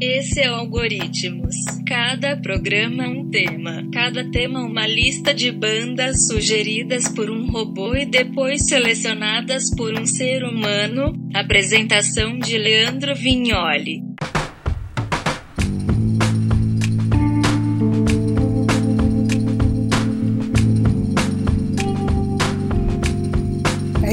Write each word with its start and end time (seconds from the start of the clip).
Esse 0.00 0.42
é 0.42 0.50
o 0.50 0.56
Algoritmos. 0.56 1.54
Cada 1.86 2.36
programa 2.36 3.08
um 3.08 3.30
tema. 3.30 3.82
Cada 3.90 4.30
tema 4.30 4.60
uma 4.60 4.86
lista 4.86 5.32
de 5.32 5.50
bandas 5.50 6.26
sugeridas 6.26 7.08
por 7.08 7.30
um 7.30 7.50
robô 7.50 7.94
e 7.94 8.04
depois 8.04 8.66
selecionadas 8.66 9.74
por 9.74 9.98
um 9.98 10.04
ser 10.04 10.44
humano. 10.44 11.14
Apresentação 11.32 12.38
de 12.38 12.58
Leandro 12.58 13.14
Vignoli. 13.14 14.02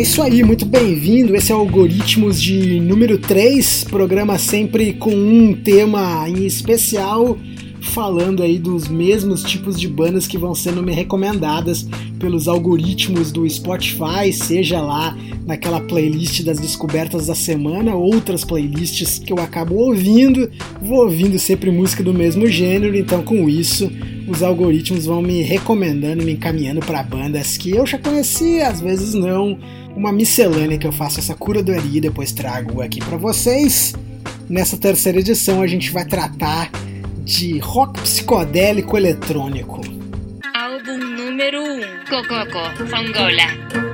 Isso 0.03 0.21
aí, 0.21 0.43
muito 0.43 0.65
bem-vindo. 0.65 1.33
Esse 1.33 1.53
é 1.53 1.55
o 1.55 1.59
Algoritmos 1.59 2.41
de 2.41 2.77
número 2.81 3.17
3, 3.17 3.85
programa 3.85 4.37
sempre 4.37 4.91
com 4.91 5.15
um 5.15 5.53
tema 5.53 6.27
em 6.27 6.45
especial, 6.45 7.37
falando 7.79 8.43
aí 8.43 8.59
dos 8.59 8.89
mesmos 8.89 9.43
tipos 9.43 9.79
de 9.79 9.87
bandas 9.87 10.27
que 10.27 10.37
vão 10.37 10.53
sendo 10.53 10.83
me 10.83 10.91
recomendadas 10.91 11.87
pelos 12.23 12.47
algoritmos 12.47 13.33
do 13.33 13.47
Spotify, 13.49 14.31
seja 14.31 14.79
lá 14.79 15.13
naquela 15.45 15.81
playlist 15.81 16.41
das 16.41 16.57
descobertas 16.57 17.27
da 17.27 17.35
semana, 17.35 17.95
outras 17.95 18.45
playlists 18.45 19.19
que 19.19 19.33
eu 19.33 19.39
acabo 19.39 19.75
ouvindo, 19.75 20.49
vou 20.81 21.03
ouvindo 21.03 21.37
sempre 21.37 21.69
música 21.69 22.01
do 22.01 22.13
mesmo 22.13 22.47
gênero, 22.47 22.95
então 22.95 23.21
com 23.23 23.49
isso 23.49 23.91
os 24.25 24.41
algoritmos 24.41 25.05
vão 25.05 25.21
me 25.21 25.41
recomendando, 25.41 26.23
me 26.23 26.31
encaminhando 26.31 26.79
para 26.79 27.03
bandas 27.03 27.57
que 27.57 27.71
eu 27.71 27.85
já 27.85 27.97
conhecia, 27.97 28.69
às 28.69 28.79
vezes 28.79 29.13
não 29.13 29.59
uma 29.93 30.13
miscelânea 30.13 30.77
que 30.77 30.87
eu 30.87 30.93
faço 30.93 31.19
essa 31.19 31.35
curadoria 31.35 31.97
e 31.97 32.01
depois 32.01 32.31
trago 32.31 32.81
aqui 32.81 33.01
para 33.03 33.17
vocês. 33.17 33.93
Nessa 34.49 34.77
terceira 34.77 35.19
edição 35.19 35.61
a 35.61 35.67
gente 35.67 35.91
vai 35.91 36.05
tratar 36.05 36.71
de 37.25 37.59
rock 37.59 37.99
psicodélico 37.99 38.95
eletrônico. 38.95 39.81
Álbum 40.55 40.97
número 40.97 41.61
1. 41.61 41.72
Cococo, 42.13 42.61
Angola. 42.91 43.92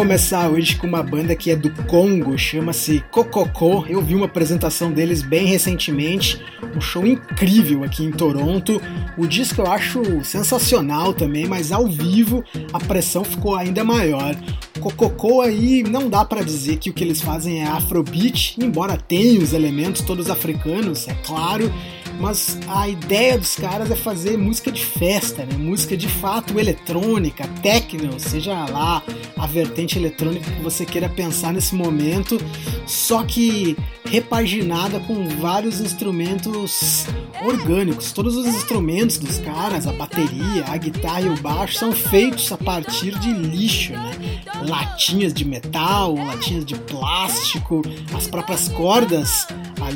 Começar 0.00 0.48
hoje 0.48 0.76
com 0.76 0.86
uma 0.86 1.02
banda 1.02 1.36
que 1.36 1.50
é 1.50 1.54
do 1.54 1.68
Congo, 1.84 2.38
chama-se 2.38 3.04
Cococó. 3.10 3.84
Eu 3.86 4.00
vi 4.00 4.14
uma 4.14 4.24
apresentação 4.24 4.90
deles 4.90 5.20
bem 5.20 5.44
recentemente, 5.44 6.40
um 6.74 6.80
show 6.80 7.06
incrível 7.06 7.84
aqui 7.84 8.02
em 8.02 8.10
Toronto. 8.10 8.80
O 9.18 9.26
disco 9.26 9.60
eu 9.60 9.70
acho 9.70 10.24
sensacional 10.24 11.12
também, 11.12 11.46
mas 11.46 11.70
ao 11.70 11.86
vivo 11.86 12.42
a 12.72 12.78
pressão 12.78 13.22
ficou 13.22 13.54
ainda 13.54 13.84
maior. 13.84 14.34
Cococó 14.80 15.42
aí 15.42 15.82
não 15.82 16.08
dá 16.08 16.24
para 16.24 16.42
dizer 16.42 16.78
que 16.78 16.88
o 16.88 16.94
que 16.94 17.04
eles 17.04 17.20
fazem 17.20 17.60
é 17.60 17.66
afrobeat, 17.66 18.56
embora 18.58 18.96
tenha 18.96 19.38
os 19.38 19.52
elementos 19.52 20.00
todos 20.00 20.30
africanos, 20.30 21.06
é 21.08 21.14
claro 21.22 21.70
mas 22.20 22.58
a 22.68 22.86
ideia 22.86 23.38
dos 23.38 23.56
caras 23.56 23.90
é 23.90 23.96
fazer 23.96 24.36
música 24.36 24.70
de 24.70 24.84
festa, 24.84 25.44
né? 25.44 25.56
música 25.56 25.96
de 25.96 26.06
fato 26.06 26.58
eletrônica, 26.58 27.48
techno, 27.62 28.20
seja 28.20 28.66
lá 28.66 29.02
a 29.38 29.46
vertente 29.46 29.98
eletrônica 29.98 30.50
que 30.50 30.62
você 30.62 30.84
queira 30.84 31.08
pensar 31.08 31.52
nesse 31.52 31.74
momento, 31.74 32.38
só 32.86 33.24
que 33.24 33.74
repaginada 34.04 35.00
com 35.00 35.26
vários 35.40 35.80
instrumentos 35.80 37.06
orgânicos. 37.42 38.12
Todos 38.12 38.36
os 38.36 38.46
instrumentos 38.46 39.18
dos 39.18 39.38
caras, 39.38 39.86
a 39.86 39.92
bateria, 39.92 40.64
a 40.66 40.76
guitarra 40.76 41.22
e 41.22 41.28
o 41.28 41.36
baixo, 41.40 41.78
são 41.78 41.92
feitos 41.92 42.50
a 42.52 42.58
partir 42.58 43.18
de 43.18 43.32
lixo, 43.32 43.92
né? 43.92 44.42
Latinhas 44.66 45.32
de 45.32 45.44
metal, 45.44 46.14
latinhas 46.16 46.64
de 46.64 46.74
plástico, 46.74 47.82
as 48.14 48.26
próprias 48.26 48.68
cordas 48.68 49.46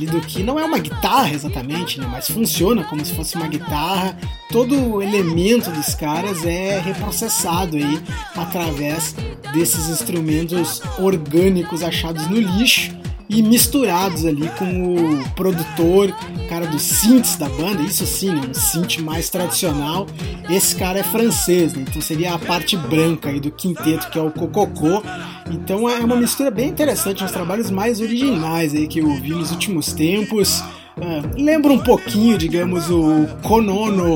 do 0.00 0.20
que 0.20 0.42
não 0.42 0.58
é 0.58 0.64
uma 0.64 0.78
guitarra 0.78 1.30
exatamente, 1.30 2.00
né? 2.00 2.08
Mas 2.10 2.28
funciona 2.28 2.84
como 2.84 3.04
se 3.04 3.14
fosse 3.14 3.36
uma 3.36 3.46
guitarra. 3.46 4.16
Todo 4.50 4.94
o 4.94 5.02
elemento 5.02 5.70
dos 5.70 5.94
caras 5.94 6.44
é 6.44 6.80
reprocessado 6.80 7.76
aí 7.76 8.02
através 8.36 9.14
desses 9.52 9.88
instrumentos 9.88 10.82
orgânicos 10.98 11.82
achados 11.82 12.26
no 12.28 12.40
lixo 12.40 13.03
e 13.28 13.42
misturados 13.42 14.24
ali 14.24 14.48
com 14.58 14.94
o 14.94 15.30
produtor, 15.30 16.14
cara 16.48 16.66
dos 16.66 16.82
synths 16.82 17.36
da 17.36 17.48
banda, 17.48 17.82
isso 17.82 18.06
sim, 18.06 18.30
né, 18.30 18.40
um 18.48 18.54
synth 18.54 18.98
mais 18.98 19.30
tradicional. 19.30 20.06
Esse 20.48 20.76
cara 20.76 20.98
é 20.98 21.02
francês, 21.02 21.74
né, 21.74 21.84
então 21.88 22.00
seria 22.02 22.34
a 22.34 22.38
parte 22.38 22.76
branca 22.76 23.30
aí 23.30 23.40
do 23.40 23.50
quinteto 23.50 24.10
que 24.10 24.18
é 24.18 24.22
o 24.22 24.30
Cococô. 24.30 25.02
Então 25.50 25.88
é 25.88 26.00
uma 26.00 26.16
mistura 26.16 26.50
bem 26.50 26.68
interessante, 26.68 27.24
uns 27.24 27.32
trabalhos 27.32 27.70
mais 27.70 28.00
originais 28.00 28.74
aí 28.74 28.86
que 28.86 28.98
eu 28.98 29.14
vi 29.14 29.30
nos 29.30 29.50
últimos 29.50 29.92
tempos. 29.92 30.62
Uh, 30.96 31.42
lembra 31.42 31.72
um 31.72 31.78
pouquinho, 31.78 32.38
digamos, 32.38 32.88
o 32.88 33.26
Konono 33.42 34.14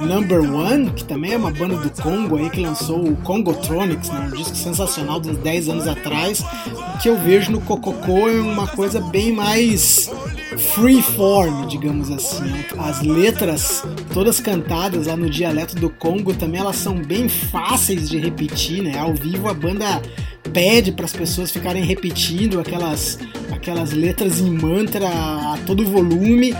Number 0.00 0.40
One, 0.50 0.90
que 0.90 1.04
também 1.04 1.32
é 1.32 1.36
uma 1.36 1.50
banda 1.50 1.76
do 1.76 1.90
Congo 2.02 2.38
aí 2.38 2.48
que 2.48 2.60
lançou 2.60 3.08
o 3.08 3.16
Congotronics, 3.16 4.08
né, 4.08 4.20
um 4.20 4.36
disco 4.36 4.56
sensacional 4.56 5.20
de 5.20 5.30
uns 5.30 5.38
10 5.38 5.68
anos 5.68 5.86
atrás. 5.86 6.42
Que 7.02 7.10
eu 7.10 7.18
vejo 7.18 7.52
no 7.52 7.60
Cococô 7.60 8.28
é 8.28 8.40
uma 8.40 8.66
coisa 8.66 8.98
bem 8.98 9.30
mais 9.30 10.10
freeform, 10.74 11.66
digamos 11.66 12.10
assim. 12.10 12.64
As 12.78 13.02
letras, 13.02 13.84
todas 14.14 14.40
cantadas 14.40 15.06
lá 15.06 15.16
no 15.16 15.28
dialeto 15.28 15.76
do 15.76 15.90
Congo, 15.90 16.32
também 16.32 16.60
elas 16.60 16.76
são 16.76 16.94
bem 16.94 17.28
fáceis 17.28 18.08
de 18.08 18.18
repetir, 18.18 18.82
né? 18.82 18.98
Ao 18.98 19.14
vivo 19.14 19.48
a 19.48 19.54
banda 19.54 20.00
pede 20.52 20.92
para 20.92 21.04
as 21.04 21.12
pessoas 21.12 21.50
ficarem 21.50 21.84
repetindo 21.84 22.58
aquelas, 22.58 23.18
aquelas 23.66 23.90
letras 23.90 24.38
em 24.38 24.52
mantra 24.52 25.08
a 25.08 25.58
todo 25.66 25.84
volume. 25.84 26.54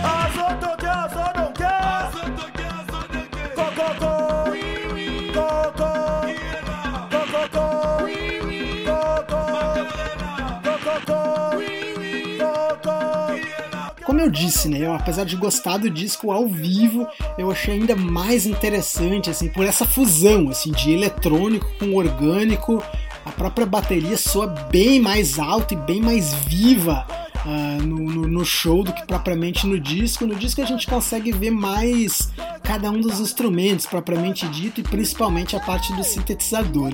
Como 14.03 14.21
eu 14.21 14.29
disse, 14.29 14.67
né, 14.67 14.79
eu, 14.79 14.93
apesar 14.93 15.23
de 15.23 15.37
gostar 15.37 15.77
do 15.77 15.89
disco 15.89 16.31
ao 16.31 16.47
vivo, 16.47 17.07
eu 17.37 17.49
achei 17.49 17.75
ainda 17.75 17.95
mais 17.95 18.45
interessante, 18.45 19.29
assim, 19.29 19.47
por 19.47 19.65
essa 19.65 19.85
fusão, 19.85 20.49
assim, 20.49 20.71
de 20.71 20.91
eletrônico 20.91 21.67
com 21.79 21.95
orgânico, 21.95 22.83
a 23.27 23.31
própria 23.31 23.65
bateria 23.65 24.15
soa 24.15 24.47
bem 24.47 25.01
mais 25.01 25.37
alta 25.37 25.73
e 25.73 25.77
bem 25.77 26.01
mais 26.01 26.33
viva 26.33 27.05
uh, 27.45 27.83
no, 27.83 27.99
no, 27.99 28.27
no, 28.27 28.45
show 28.45 28.83
do 28.83 28.93
que 28.93 29.05
propriamente 29.05 29.67
no 29.67 29.77
disco. 29.77 30.25
No 30.25 30.33
disco 30.33 30.61
a 30.61 30.65
gente 30.65 30.87
consegue 30.87 31.33
ver 31.33 31.51
mais 31.51 32.29
cada 32.63 32.89
um 32.89 33.01
dos 33.01 33.19
instrumentos 33.19 33.85
propriamente 33.85 34.47
dito 34.47 34.79
e 34.79 34.83
principalmente 34.83 35.57
a 35.57 35.59
parte 35.59 35.93
do 35.93 36.03
sintetizador. 36.03 36.93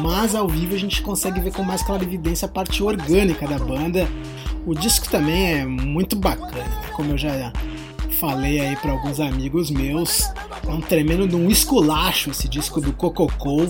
Mas 0.00 0.36
ao 0.36 0.46
vivo 0.46 0.74
a 0.74 0.78
gente 0.78 1.02
consegue 1.02 1.40
ver 1.40 1.52
com 1.52 1.64
mais 1.64 1.82
clarividência 1.82 2.46
a 2.46 2.48
parte 2.48 2.80
orgânica 2.82 3.46
da 3.48 3.58
banda. 3.58 4.08
O 4.64 4.74
disco 4.74 5.08
também 5.08 5.54
é 5.54 5.66
muito 5.66 6.14
bacana, 6.14 6.62
né? 6.62 6.90
como 6.94 7.10
eu 7.10 7.18
já 7.18 7.52
falei 8.20 8.60
aí 8.60 8.76
para 8.76 8.92
alguns 8.92 9.18
amigos 9.18 9.68
meus. 9.68 10.30
É 10.64 10.70
um 10.70 10.80
tremendo 10.80 11.26
de 11.26 11.34
um 11.34 11.50
esculacho 11.50 12.30
esse 12.30 12.48
disco 12.48 12.80
do 12.80 12.92
Cococô 12.92 13.66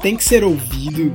tem 0.00 0.16
que 0.16 0.24
ser 0.24 0.44
ouvido. 0.44 1.12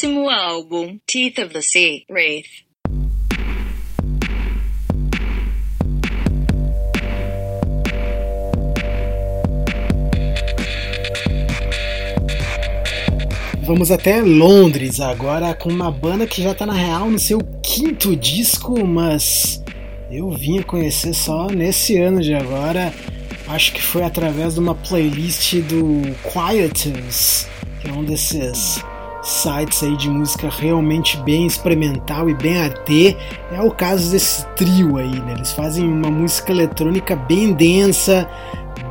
Próximo 0.00 0.30
álbum, 0.30 0.98
Teeth 1.06 1.44
of 1.44 1.52
the 1.52 1.60
Sea, 1.60 2.04
Wraith. 2.08 2.46
Vamos 13.62 13.90
até 13.90 14.22
Londres 14.22 15.00
agora 15.00 15.52
com 15.54 15.68
uma 15.68 15.90
banda 15.90 16.26
que 16.26 16.40
já 16.40 16.54
tá 16.54 16.64
na 16.64 16.72
real 16.72 17.10
no 17.10 17.18
seu 17.18 17.38
quinto 17.62 18.16
disco, 18.16 18.86
mas 18.86 19.62
eu 20.10 20.30
vim 20.30 20.62
conhecer 20.62 21.12
só 21.12 21.48
nesse 21.48 21.98
ano 21.98 22.22
de 22.22 22.32
agora 22.32 22.90
Acho 23.46 23.72
que 23.72 23.82
foi 23.82 24.04
através 24.04 24.54
de 24.54 24.60
uma 24.60 24.76
playlist 24.76 25.56
do 25.56 26.02
Quietus, 26.22 27.48
que 27.82 27.88
é 27.88 27.92
um 27.92 28.04
desses 28.04 28.80
sites 29.30 29.82
aí 29.82 29.96
de 29.96 30.10
música 30.10 30.48
realmente 30.48 31.16
bem 31.18 31.46
experimental 31.46 32.28
e 32.28 32.34
bem 32.34 32.60
AT. 32.60 33.16
É 33.52 33.62
o 33.62 33.70
caso 33.70 34.10
desse 34.10 34.46
trio 34.56 34.96
aí, 34.96 35.20
né? 35.20 35.34
Eles 35.34 35.52
fazem 35.52 35.86
uma 35.86 36.10
música 36.10 36.52
eletrônica 36.52 37.14
bem 37.14 37.52
densa, 37.52 38.28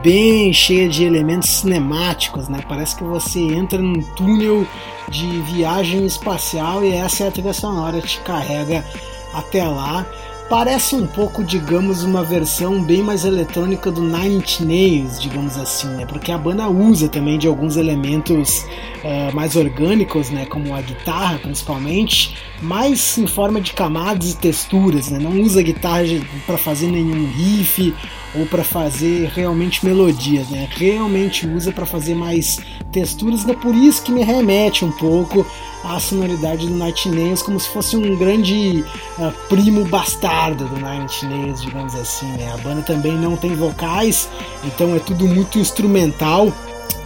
bem 0.01 0.53
cheia 0.53 0.88
de 0.88 1.03
elementos 1.03 1.50
cinemáticos, 1.50 2.47
né? 2.47 2.59
Parece 2.68 2.95
que 2.95 3.03
você 3.03 3.39
entra 3.39 3.80
num 3.80 4.01
túnel 4.15 4.65
de 5.09 5.27
viagem 5.41 6.06
espacial 6.06 6.83
e 6.83 6.94
essa 6.94 7.25
é 7.25 7.27
a 7.27 7.31
trilha 7.31 7.53
sonora 7.53 8.01
te 8.01 8.19
carrega 8.21 8.85
até 9.33 9.63
lá. 9.63 10.06
Parece 10.50 10.96
um 10.96 11.06
pouco, 11.06 11.44
digamos, 11.44 12.04
uma 12.04 12.24
versão 12.24 12.81
bem 12.81 13.04
mais 13.04 13.24
eletrônica 13.24 13.92
do 13.92 14.01
Nine 14.01 14.38
Inch 14.38 14.62
Nails, 14.62 15.22
digamos 15.22 15.56
assim, 15.60 15.88
né? 15.90 16.07
Porque 16.07 16.31
a 16.31 16.40
banda 16.40 16.68
usa 16.68 17.07
também 17.07 17.38
de 17.38 17.48
alguns 17.48 17.78
elementos 17.78 18.66
uh, 19.04 19.36
mais 19.36 19.56
orgânicos, 19.56 20.31
né? 20.31 20.48
Como 20.48 20.74
a 20.74 20.81
guitarra, 20.81 21.38
principalmente, 21.38 22.36
mais 22.63 23.16
em 23.19 23.28
forma 23.28 23.62
de 23.62 23.74
camadas 23.74 24.31
e 24.31 24.38
texturas, 24.38 25.12
né? 25.12 25.19
Não 25.19 25.40
usa 25.40 25.62
guitarra 25.62 26.06
para 26.48 26.57
fazer 26.57 26.88
nenhum 26.88 27.28
riff 27.28 27.94
ou 28.34 28.48
para 28.48 28.63
fazer 28.63 29.30
realmente 29.36 29.86
melodias, 29.86 30.50
né? 30.50 30.68
Realmente 30.72 31.48
usa 31.48 31.72
para 31.72 31.86
fazer 31.86 32.16
mais 32.16 32.57
texturas, 32.92 33.48
é 33.48 33.54
por 33.54 33.75
isso 33.75 34.02
que 34.02 34.12
me 34.12 34.24
remete 34.24 34.84
um 34.84 34.92
pouco 34.92 35.45
à 35.84 36.00
sonoridade 36.00 36.68
do 36.68 36.76
Night 36.76 37.08
Nails, 37.10 37.42
como 37.42 37.60
se 37.60 37.70
fosse 37.70 37.96
um 37.96 38.16
grande 38.16 38.84
uh, 39.18 39.31
primo 39.48 39.86
bastardo 39.86 40.66
do 40.66 40.80
Night 40.80 41.26
Nails, 41.26 41.62
digamos 41.62 41.96
assim, 41.96 42.28
né? 42.34 42.52
A 42.54 42.58
banda 42.58 42.81
também 42.81 43.14
não 43.14 43.36
tem 43.36 43.56
vocais, 43.56 44.30
então 44.64 44.96
é 44.96 45.00
tudo 45.00 45.28
muito 45.28 45.58
instrumental. 45.60 46.54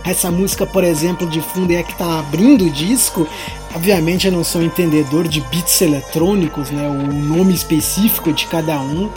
Essa 0.04 0.30
música, 0.30 0.66
por 0.66 0.84
exemplo, 0.84 1.26
de 1.26 1.40
fundo 1.40 1.72
é 1.72 1.78
a 1.78 1.84
que 1.84 1.94
está 1.94 2.20
abrindo 2.20 2.66
o 2.66 2.70
disco. 2.70 3.28
Obviamente 3.74 4.28
eu 4.28 4.34
não 4.34 4.44
sou 4.44 4.62
entendedor 4.62 5.28
de 5.28 5.40
beats 5.42 5.82
eletrônicos, 5.82 6.72
né? 6.72 6.88
O 6.90 7.14
nome 7.14 7.54
específico 7.54 8.34
de 8.34 8.46
cada 8.48 8.80
um, 8.80 9.10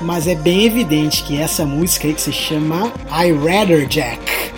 mas 0.00 0.26
é 0.26 0.34
bem 0.34 0.64
evidente 0.64 1.22
que 1.22 1.40
essa 1.40 1.64
música 1.64 2.08
aí 2.08 2.14
que 2.14 2.20
se 2.20 2.32
chama 2.32 2.92
I 3.08 3.32
Rather 3.32 3.86
Jack, 3.86 4.51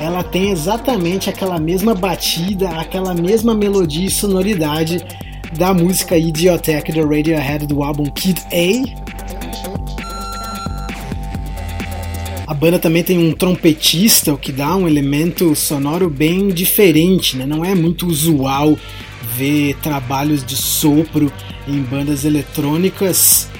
ela 0.00 0.24
tem 0.24 0.50
exatamente 0.50 1.28
aquela 1.28 1.60
mesma 1.60 1.94
batida, 1.94 2.70
aquela 2.70 3.12
mesma 3.12 3.54
melodia 3.54 4.06
e 4.06 4.10
sonoridade 4.10 5.04
da 5.52 5.74
música 5.74 6.16
Idiotech 6.16 6.90
do 6.90 7.06
Radiohead 7.06 7.66
do 7.66 7.82
álbum 7.82 8.04
Kid 8.06 8.40
A. 8.50 9.10
A 12.46 12.54
banda 12.54 12.78
também 12.78 13.04
tem 13.04 13.18
um 13.18 13.32
trompetista, 13.32 14.32
o 14.32 14.38
que 14.38 14.50
dá 14.50 14.74
um 14.74 14.88
elemento 14.88 15.54
sonoro 15.54 16.08
bem 16.08 16.48
diferente, 16.48 17.36
né? 17.36 17.44
não 17.44 17.62
é 17.62 17.74
muito 17.74 18.06
usual 18.06 18.78
ver 19.36 19.76
trabalhos 19.82 20.42
de 20.42 20.56
sopro 20.56 21.30
em 21.68 21.82
bandas 21.82 22.24
eletrônicas 22.24 23.50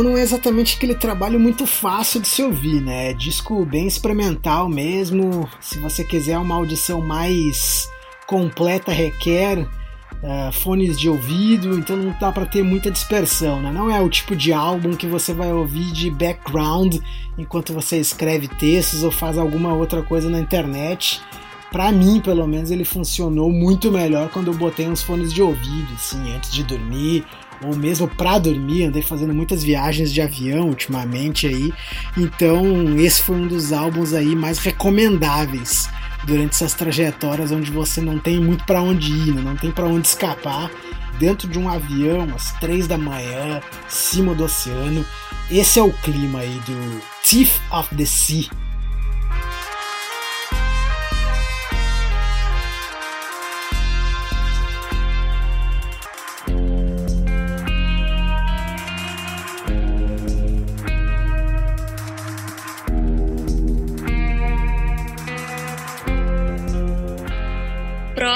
Então 0.00 0.12
não 0.12 0.18
é 0.18 0.22
exatamente 0.22 0.78
aquele 0.78 0.94
trabalho 0.94 1.38
muito 1.38 1.66
fácil 1.66 2.22
de 2.22 2.28
se 2.28 2.42
ouvir, 2.42 2.80
né? 2.80 3.10
É 3.10 3.12
disco 3.12 3.66
bem 3.66 3.86
experimental 3.86 4.66
mesmo. 4.66 5.46
Se 5.60 5.78
você 5.78 6.02
quiser 6.02 6.38
uma 6.38 6.54
audição 6.54 7.02
mais 7.02 7.86
completa, 8.26 8.90
requer 8.90 9.58
uh, 9.58 10.50
fones 10.54 10.98
de 10.98 11.06
ouvido, 11.06 11.78
então 11.78 11.98
não 11.98 12.16
dá 12.18 12.32
para 12.32 12.46
ter 12.46 12.62
muita 12.62 12.90
dispersão, 12.90 13.60
né? 13.60 13.70
Não 13.70 13.90
é 13.90 14.00
o 14.00 14.08
tipo 14.08 14.34
de 14.34 14.54
álbum 14.54 14.96
que 14.96 15.06
você 15.06 15.34
vai 15.34 15.52
ouvir 15.52 15.92
de 15.92 16.10
background 16.10 16.96
enquanto 17.36 17.74
você 17.74 17.98
escreve 17.98 18.48
textos 18.48 19.04
ou 19.04 19.10
faz 19.10 19.36
alguma 19.36 19.74
outra 19.74 20.02
coisa 20.02 20.30
na 20.30 20.40
internet. 20.40 21.20
Para 21.70 21.92
mim, 21.92 22.20
pelo 22.20 22.46
menos, 22.46 22.70
ele 22.70 22.86
funcionou 22.86 23.52
muito 23.52 23.92
melhor 23.92 24.30
quando 24.30 24.46
eu 24.46 24.54
botei 24.54 24.88
uns 24.88 25.02
fones 25.02 25.30
de 25.30 25.42
ouvido, 25.42 25.92
assim, 25.92 26.34
antes 26.34 26.50
de 26.50 26.64
dormir 26.64 27.22
ou 27.62 27.76
mesmo 27.76 28.08
para 28.08 28.38
dormir, 28.38 28.84
andei 28.84 29.02
fazendo 29.02 29.34
muitas 29.34 29.62
viagens 29.62 30.12
de 30.12 30.20
avião 30.20 30.68
ultimamente 30.68 31.46
aí. 31.46 31.72
Então, 32.16 32.98
esse 32.98 33.22
foi 33.22 33.36
um 33.36 33.46
dos 33.46 33.72
álbuns 33.72 34.12
aí 34.12 34.34
mais 34.34 34.58
recomendáveis 34.58 35.88
durante 36.24 36.54
essas 36.54 36.74
trajetórias 36.74 37.52
onde 37.52 37.70
você 37.70 38.00
não 38.00 38.18
tem 38.18 38.40
muito 38.40 38.64
para 38.64 38.82
onde 38.82 39.12
ir, 39.12 39.34
né? 39.34 39.42
não 39.42 39.56
tem 39.56 39.70
para 39.70 39.86
onde 39.86 40.06
escapar. 40.06 40.70
Dentro 41.18 41.46
de 41.48 41.58
um 41.58 41.68
avião, 41.68 42.28
às 42.34 42.52
três 42.52 42.86
da 42.86 42.96
manhã, 42.96 43.60
cima 43.88 44.34
do 44.34 44.44
oceano. 44.44 45.04
Esse 45.50 45.78
é 45.78 45.82
o 45.82 45.92
clima 45.92 46.38
aí 46.38 46.60
do 46.64 47.02
Thief 47.22 47.58
of 47.70 47.94
the 47.94 48.06
Sea, 48.06 48.48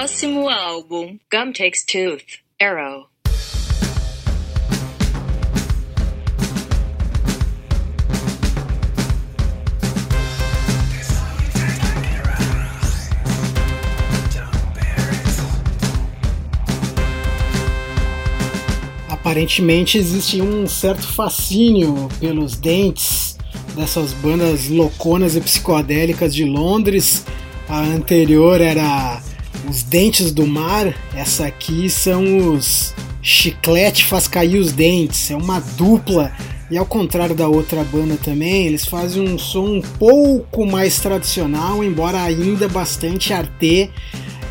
Próximo 0.05 0.51
álbum: 0.51 1.19
Gum 1.33 1.51
Takes 1.51 1.83
Tooth, 1.87 2.41
Arrow. 2.61 3.07
Aparentemente 19.09 19.97
existe 19.97 20.43
um 20.43 20.67
certo 20.67 21.07
fascínio 21.15 22.11
pelos 22.21 22.59
dentes 22.59 23.39
dessas 23.75 24.13
bandas 24.13 24.69
louconas 24.69 25.35
e 25.35 25.41
psicodélicas 25.41 26.35
de 26.35 26.45
Londres. 26.45 27.25
A 27.67 27.81
anterior 27.81 28.61
era 28.61 29.23
os 29.69 29.83
dentes 29.83 30.33
do 30.33 30.47
mar, 30.47 30.95
essa 31.15 31.47
aqui 31.47 31.89
são 31.89 32.55
os 32.55 32.95
chiclete 33.23 34.05
faz 34.05 34.29
cair 34.29 34.59
os 34.59 34.73
dentes, 34.73 35.31
é 35.31 35.37
uma 35.37 35.59
dupla. 35.61 36.31
E 36.71 36.77
ao 36.77 36.87
contrário 36.87 37.35
da 37.35 37.49
outra 37.49 37.83
banda 37.85 38.17
também, 38.23 38.67
eles 38.67 38.85
fazem 38.85 39.23
um 39.23 39.39
som 39.39 39.77
um 39.77 39.81
pouco 39.81 40.67
mais 40.67 40.99
tradicional, 40.99 41.83
embora 41.83 42.23
ainda 42.23 42.69
bastante 42.69 43.33
arte. 43.33 43.91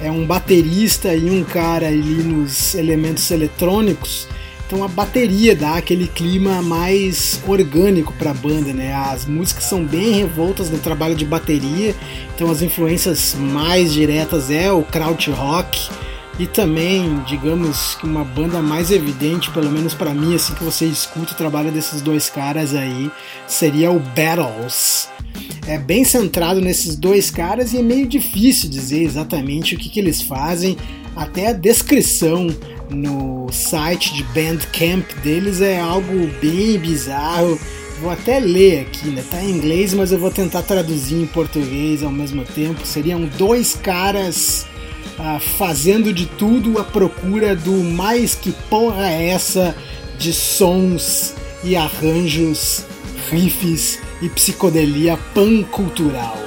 É 0.01 0.11
um 0.11 0.25
baterista 0.25 1.13
e 1.13 1.29
um 1.29 1.43
cara 1.43 1.87
ali 1.87 2.23
nos 2.23 2.75
elementos 2.75 3.29
eletrônicos 3.31 4.27
então 4.65 4.83
a 4.83 4.87
bateria 4.87 5.55
dá 5.55 5.75
aquele 5.75 6.07
clima 6.07 6.61
mais 6.61 7.39
orgânico 7.47 8.13
para 8.13 8.31
a 8.31 8.33
banda, 8.33 8.73
né? 8.73 8.93
As 8.93 9.25
músicas 9.25 9.65
são 9.65 9.85
bem 9.85 10.13
revoltas 10.13 10.69
no 10.69 10.79
trabalho 10.79 11.15
de 11.15 11.25
bateria, 11.25 11.95
então 12.33 12.49
as 12.49 12.61
influências 12.61 13.35
mais 13.37 13.93
diretas 13.93 14.49
é 14.49 14.71
o 14.71 14.83
kraut 14.83 15.29
rock 15.29 15.89
e 16.39 16.47
também, 16.47 17.21
digamos 17.27 17.93
que 17.95 18.05
uma 18.05 18.23
banda 18.23 18.59
mais 18.59 18.89
evidente, 18.89 19.51
pelo 19.51 19.69
menos 19.69 19.93
para 19.93 20.13
mim, 20.13 20.33
assim 20.33 20.55
que 20.55 20.63
você 20.63 20.85
escuta 20.85 21.33
o 21.33 21.37
trabalho 21.37 21.71
desses 21.71 22.01
dois 22.01 22.27
caras 22.27 22.73
aí, 22.73 23.11
seria 23.47 23.91
o 23.91 23.99
Battles. 23.99 25.09
É 25.67 25.77
bem 25.77 26.03
centrado 26.03 26.59
nesses 26.59 26.95
dois 26.95 27.29
caras 27.29 27.73
e 27.73 27.77
é 27.77 27.81
meio 27.83 28.07
difícil 28.07 28.67
dizer 28.67 29.03
exatamente 29.03 29.75
o 29.75 29.77
que, 29.77 29.89
que 29.89 29.99
eles 29.99 30.21
fazem, 30.23 30.75
até 31.15 31.49
a 31.49 31.53
descrição 31.53 32.47
no 32.89 33.51
site 33.51 34.13
de 34.13 34.23
Bandcamp 34.23 35.05
deles 35.23 35.61
é 35.61 35.79
algo 35.79 36.29
bem 36.41 36.77
bizarro. 36.77 37.59
Vou 38.01 38.09
até 38.09 38.39
ler 38.39 38.81
aqui, 38.81 39.07
né? 39.07 39.23
Tá 39.29 39.41
em 39.41 39.51
inglês, 39.51 39.93
mas 39.93 40.11
eu 40.11 40.19
vou 40.19 40.31
tentar 40.31 40.61
traduzir 40.63 41.15
em 41.15 41.27
português 41.27 42.03
ao 42.03 42.11
mesmo 42.11 42.43
tempo. 42.43 42.85
Seriam 42.85 43.25
dois 43.37 43.75
caras 43.75 44.65
ah, 45.17 45.39
fazendo 45.39 46.11
de 46.11 46.25
tudo 46.25 46.79
à 46.79 46.83
procura 46.83 47.55
do 47.55 47.83
mais 47.83 48.35
que 48.35 48.51
porra 48.69 49.09
é 49.09 49.29
essa 49.29 49.75
de 50.17 50.33
sons 50.33 51.33
e 51.63 51.75
arranjos, 51.75 52.85
riffs 53.29 53.99
e 54.21 54.29
psicodelia 54.29 55.17
pancultural. 55.33 56.37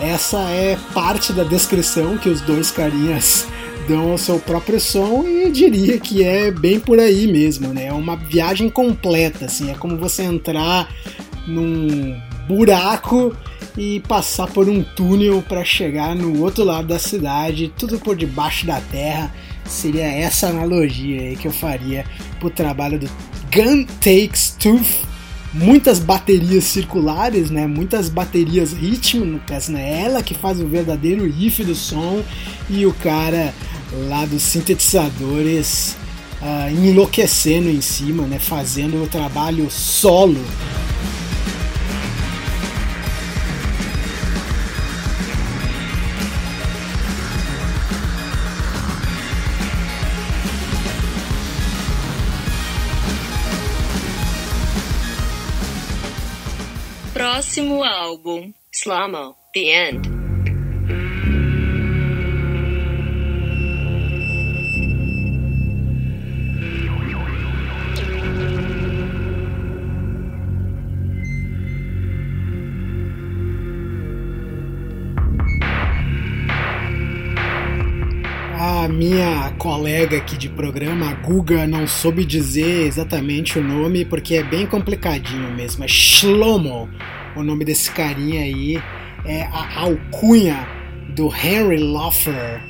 Essa 0.00 0.38
é 0.50 0.78
parte 0.94 1.32
da 1.32 1.42
descrição 1.42 2.16
que 2.16 2.28
os 2.28 2.40
dois 2.40 2.70
carinhas 2.70 3.46
fidelidão 3.88 4.12
ao 4.12 4.18
seu 4.18 4.38
próprio 4.38 4.78
som 4.78 5.24
e 5.26 5.50
diria 5.50 5.98
que 5.98 6.22
é 6.22 6.50
bem 6.50 6.78
por 6.78 7.00
aí 7.00 7.26
mesmo, 7.26 7.72
né? 7.72 7.86
É 7.86 7.92
uma 7.92 8.16
viagem 8.16 8.68
completa, 8.68 9.46
assim, 9.46 9.70
é 9.70 9.74
como 9.74 9.96
você 9.96 10.22
entrar 10.22 10.92
num 11.46 12.14
buraco 12.46 13.34
e 13.76 14.00
passar 14.00 14.46
por 14.48 14.68
um 14.68 14.82
túnel 14.82 15.42
para 15.48 15.64
chegar 15.64 16.14
no 16.14 16.42
outro 16.42 16.64
lado 16.64 16.88
da 16.88 16.98
cidade, 16.98 17.72
tudo 17.78 17.98
por 17.98 18.14
debaixo 18.14 18.66
da 18.66 18.80
terra. 18.80 19.32
Seria 19.64 20.06
essa 20.06 20.48
analogia 20.48 21.20
aí 21.20 21.36
que 21.36 21.48
eu 21.48 21.52
faria 21.52 22.04
pro 22.38 22.50
trabalho 22.50 22.98
do 22.98 23.08
Gun 23.50 23.84
Takes 24.00 24.56
Tooth 24.58 25.08
muitas 25.52 25.98
baterias 25.98 26.64
circulares, 26.64 27.50
né? 27.50 27.66
Muitas 27.66 28.08
baterias 28.08 28.72
ritmo, 28.72 29.24
no 29.24 29.38
caso, 29.40 29.72
né? 29.72 30.02
Ela 30.02 30.22
que 30.22 30.34
faz 30.34 30.60
o 30.60 30.66
verdadeiro 30.66 31.24
riff 31.24 31.64
do 31.64 31.74
som 31.74 32.22
e 32.68 32.84
o 32.84 32.92
cara 32.92 33.52
lá 33.92 34.24
dos 34.26 34.42
sintetizadores 34.42 35.96
uh, 36.42 36.70
enlouquecendo 36.70 37.68
em 37.68 37.80
cima, 37.80 38.26
né? 38.26 38.38
Fazendo 38.38 39.02
o 39.02 39.06
trabalho 39.06 39.70
solo. 39.70 40.44
Próximo 57.12 57.82
álbum, 57.82 58.52
Slamo, 58.72 59.34
The 59.52 59.90
End. 59.90 60.17
Minha 78.98 79.54
colega 79.58 80.16
aqui 80.16 80.36
de 80.36 80.48
programa, 80.48 81.10
a 81.10 81.14
Guga, 81.14 81.68
não 81.68 81.86
soube 81.86 82.24
dizer 82.24 82.84
exatamente 82.84 83.56
o 83.56 83.62
nome 83.62 84.04
porque 84.04 84.34
é 84.34 84.42
bem 84.42 84.66
complicadinho 84.66 85.54
mesmo. 85.54 85.84
É 85.84 85.88
Shlomo 85.88 86.88
o 87.36 87.44
nome 87.44 87.64
desse 87.64 87.92
carinha 87.92 88.40
aí 88.40 88.82
é 89.24 89.42
a 89.44 89.82
alcunha 89.82 90.66
do 91.14 91.32
Henry 91.32 91.78
Loffer. 91.78 92.60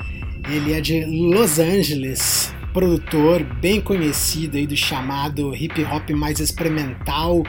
Ele 0.47 0.73
é 0.73 0.79
de 0.79 1.03
Los 1.03 1.57
Angeles, 1.57 2.53
produtor 2.73 3.43
bem 3.43 3.81
conhecido 3.81 4.57
aí 4.57 4.67
do 4.67 4.77
chamado 4.77 5.55
hip 5.55 5.83
hop 5.83 6.11
mais 6.11 6.39
experimental. 6.39 7.41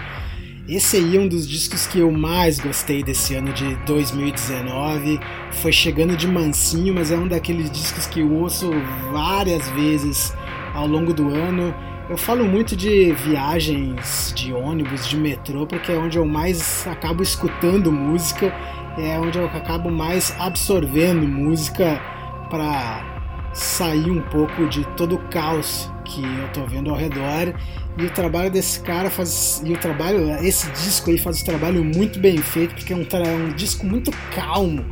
Esse 0.70 0.98
aí 0.98 1.16
é 1.16 1.20
um 1.20 1.26
dos 1.26 1.48
discos 1.48 1.84
que 1.88 1.98
eu 1.98 2.12
mais 2.12 2.60
gostei 2.60 3.02
desse 3.02 3.34
ano 3.34 3.52
de 3.52 3.74
2019. 3.86 5.18
Foi 5.54 5.72
chegando 5.72 6.16
de 6.16 6.28
mansinho, 6.28 6.94
mas 6.94 7.10
é 7.10 7.16
um 7.16 7.26
daqueles 7.26 7.68
discos 7.72 8.06
que 8.06 8.20
eu 8.20 8.32
ouço 8.32 8.70
várias 9.10 9.68
vezes 9.70 10.32
ao 10.72 10.86
longo 10.86 11.12
do 11.12 11.28
ano. 11.34 11.74
Eu 12.08 12.16
falo 12.16 12.44
muito 12.44 12.76
de 12.76 13.12
viagens 13.14 14.32
de 14.36 14.52
ônibus, 14.52 15.08
de 15.08 15.16
metrô, 15.16 15.66
porque 15.66 15.90
é 15.90 15.98
onde 15.98 16.18
eu 16.18 16.24
mais 16.24 16.86
acabo 16.86 17.20
escutando 17.20 17.90
música, 17.90 18.54
é 18.96 19.18
onde 19.18 19.38
eu 19.40 19.46
acabo 19.46 19.90
mais 19.90 20.32
absorvendo 20.38 21.26
música 21.26 22.00
para 22.48 23.50
sair 23.52 24.08
um 24.08 24.22
pouco 24.22 24.68
de 24.68 24.84
todo 24.96 25.16
o 25.16 25.28
caos 25.30 25.90
que 26.10 26.22
eu 26.22 26.48
tô 26.52 26.66
vendo 26.66 26.90
ao 26.90 26.96
redor. 26.96 27.54
E 27.96 28.04
o 28.04 28.10
trabalho 28.10 28.50
desse 28.50 28.80
cara 28.80 29.10
faz. 29.10 29.62
E 29.64 29.72
o 29.72 29.76
trabalho, 29.76 30.30
esse 30.44 30.70
disco 30.70 31.10
aí 31.10 31.18
faz 31.18 31.42
um 31.42 31.44
trabalho 31.44 31.84
muito 31.84 32.18
bem 32.18 32.38
feito, 32.38 32.74
porque 32.74 32.92
é 32.92 32.96
um, 32.96 33.02
é 33.02 33.30
um 33.30 33.52
disco 33.54 33.86
muito 33.86 34.10
calmo, 34.34 34.84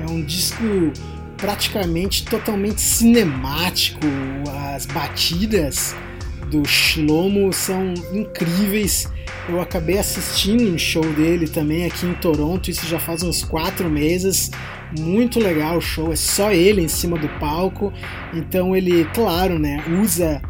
é 0.00 0.10
um 0.10 0.22
disco 0.22 0.62
praticamente 1.36 2.24
totalmente 2.24 2.80
cinemático, 2.80 4.00
as 4.74 4.86
batidas 4.86 5.94
do 6.50 6.66
Shlomo 6.66 7.52
são 7.52 7.92
incríveis. 8.12 9.12
Eu 9.48 9.60
acabei 9.60 9.98
assistindo 9.98 10.62
um 10.72 10.78
show 10.78 11.04
dele 11.12 11.46
também 11.46 11.84
aqui 11.84 12.06
em 12.06 12.14
Toronto, 12.14 12.70
isso 12.70 12.86
já 12.86 12.98
faz 12.98 13.22
uns 13.22 13.44
quatro 13.44 13.90
meses. 13.90 14.50
Muito 14.98 15.38
legal 15.38 15.78
o 15.78 15.80
show, 15.80 16.12
é 16.12 16.16
só 16.16 16.52
ele 16.52 16.80
em 16.80 16.88
cima 16.88 17.18
do 17.18 17.28
palco. 17.40 17.92
Então 18.32 18.74
ele, 18.74 19.04
claro, 19.12 19.58
né, 19.58 19.84
usa 20.02 20.40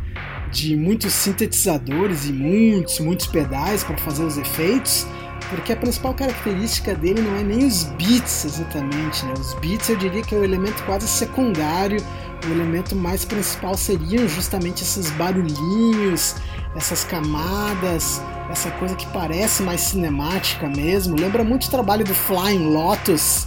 de 0.55 0.77
muitos 0.77 1.13
sintetizadores 1.13 2.27
e 2.27 2.33
muitos, 2.33 3.01
muitos 3.01 3.27
pedais 3.27 3.83
para 3.83 3.99
fazer 3.99 4.25
os 4.25 4.39
efeitos, 4.39 5.07
porque 5.51 5.73
a 5.73 5.77
principal 5.77 6.15
característica 6.15 6.95
dele 6.95 7.21
não 7.21 7.37
é 7.37 7.43
nem 7.43 7.67
os 7.67 7.85
beats 7.99 8.45
exatamente, 8.45 9.27
né? 9.27 9.35
Os 9.39 9.55
beats 9.55 9.89
eu 9.89 9.97
diria 9.97 10.23
que 10.23 10.35
é 10.35 10.39
o 10.39 10.45
elemento 10.45 10.83
quase 10.85 11.09
secundário 11.09 12.03
o 12.47 12.53
elemento 12.53 12.95
mais 12.95 13.25
principal 13.25 13.77
seriam 13.77 14.29
justamente 14.29 14.83
esses 14.83 15.11
barulhinhos, 15.13 16.37
essas 16.77 17.05
camadas, 17.05 18.21
essa 18.51 18.71
coisa 18.73 18.95
que 18.95 19.07
parece 19.07 19.63
mais 19.63 19.81
cinemática 19.81 20.69
mesmo. 20.69 21.17
Lembra 21.19 21.43
muito 21.43 21.65
o 21.67 21.71
trabalho 21.71 22.05
do 22.05 22.15
Flying 22.15 22.71
Lotus, 22.71 23.47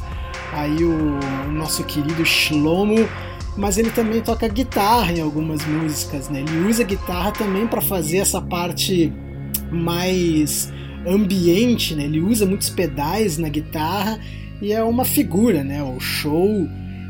aí 0.53 0.83
o, 0.83 1.19
nosso 1.51 1.83
querido 1.83 2.25
Shlomo, 2.25 3.07
mas 3.57 3.77
ele 3.77 3.89
também 3.91 4.21
toca 4.21 4.47
guitarra 4.47 5.11
em 5.11 5.19
algumas 5.19 5.65
músicas, 5.65 6.29
né? 6.29 6.41
Ele 6.41 6.69
usa 6.69 6.83
guitarra 6.83 7.31
também 7.31 7.67
para 7.67 7.81
fazer 7.81 8.17
essa 8.17 8.39
parte 8.39 9.11
mais 9.71 10.71
ambiente, 11.05 11.95
né? 11.95 12.03
Ele 12.03 12.21
usa 12.21 12.45
muitos 12.45 12.69
pedais 12.69 13.37
na 13.37 13.49
guitarra 13.49 14.19
e 14.61 14.71
é 14.71 14.83
uma 14.83 15.03
figura, 15.03 15.63
né? 15.63 15.81
O 15.81 15.99
show 15.99 16.67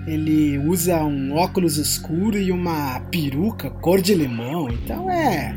ele 0.07 0.57
usa 0.57 1.03
um 1.03 1.33
óculos 1.33 1.77
escuro 1.77 2.39
e 2.39 2.49
uma 2.49 3.01
peruca 3.11 3.69
cor 3.69 4.01
de 4.01 4.15
limão, 4.15 4.69
então 4.69 5.11
é 5.11 5.53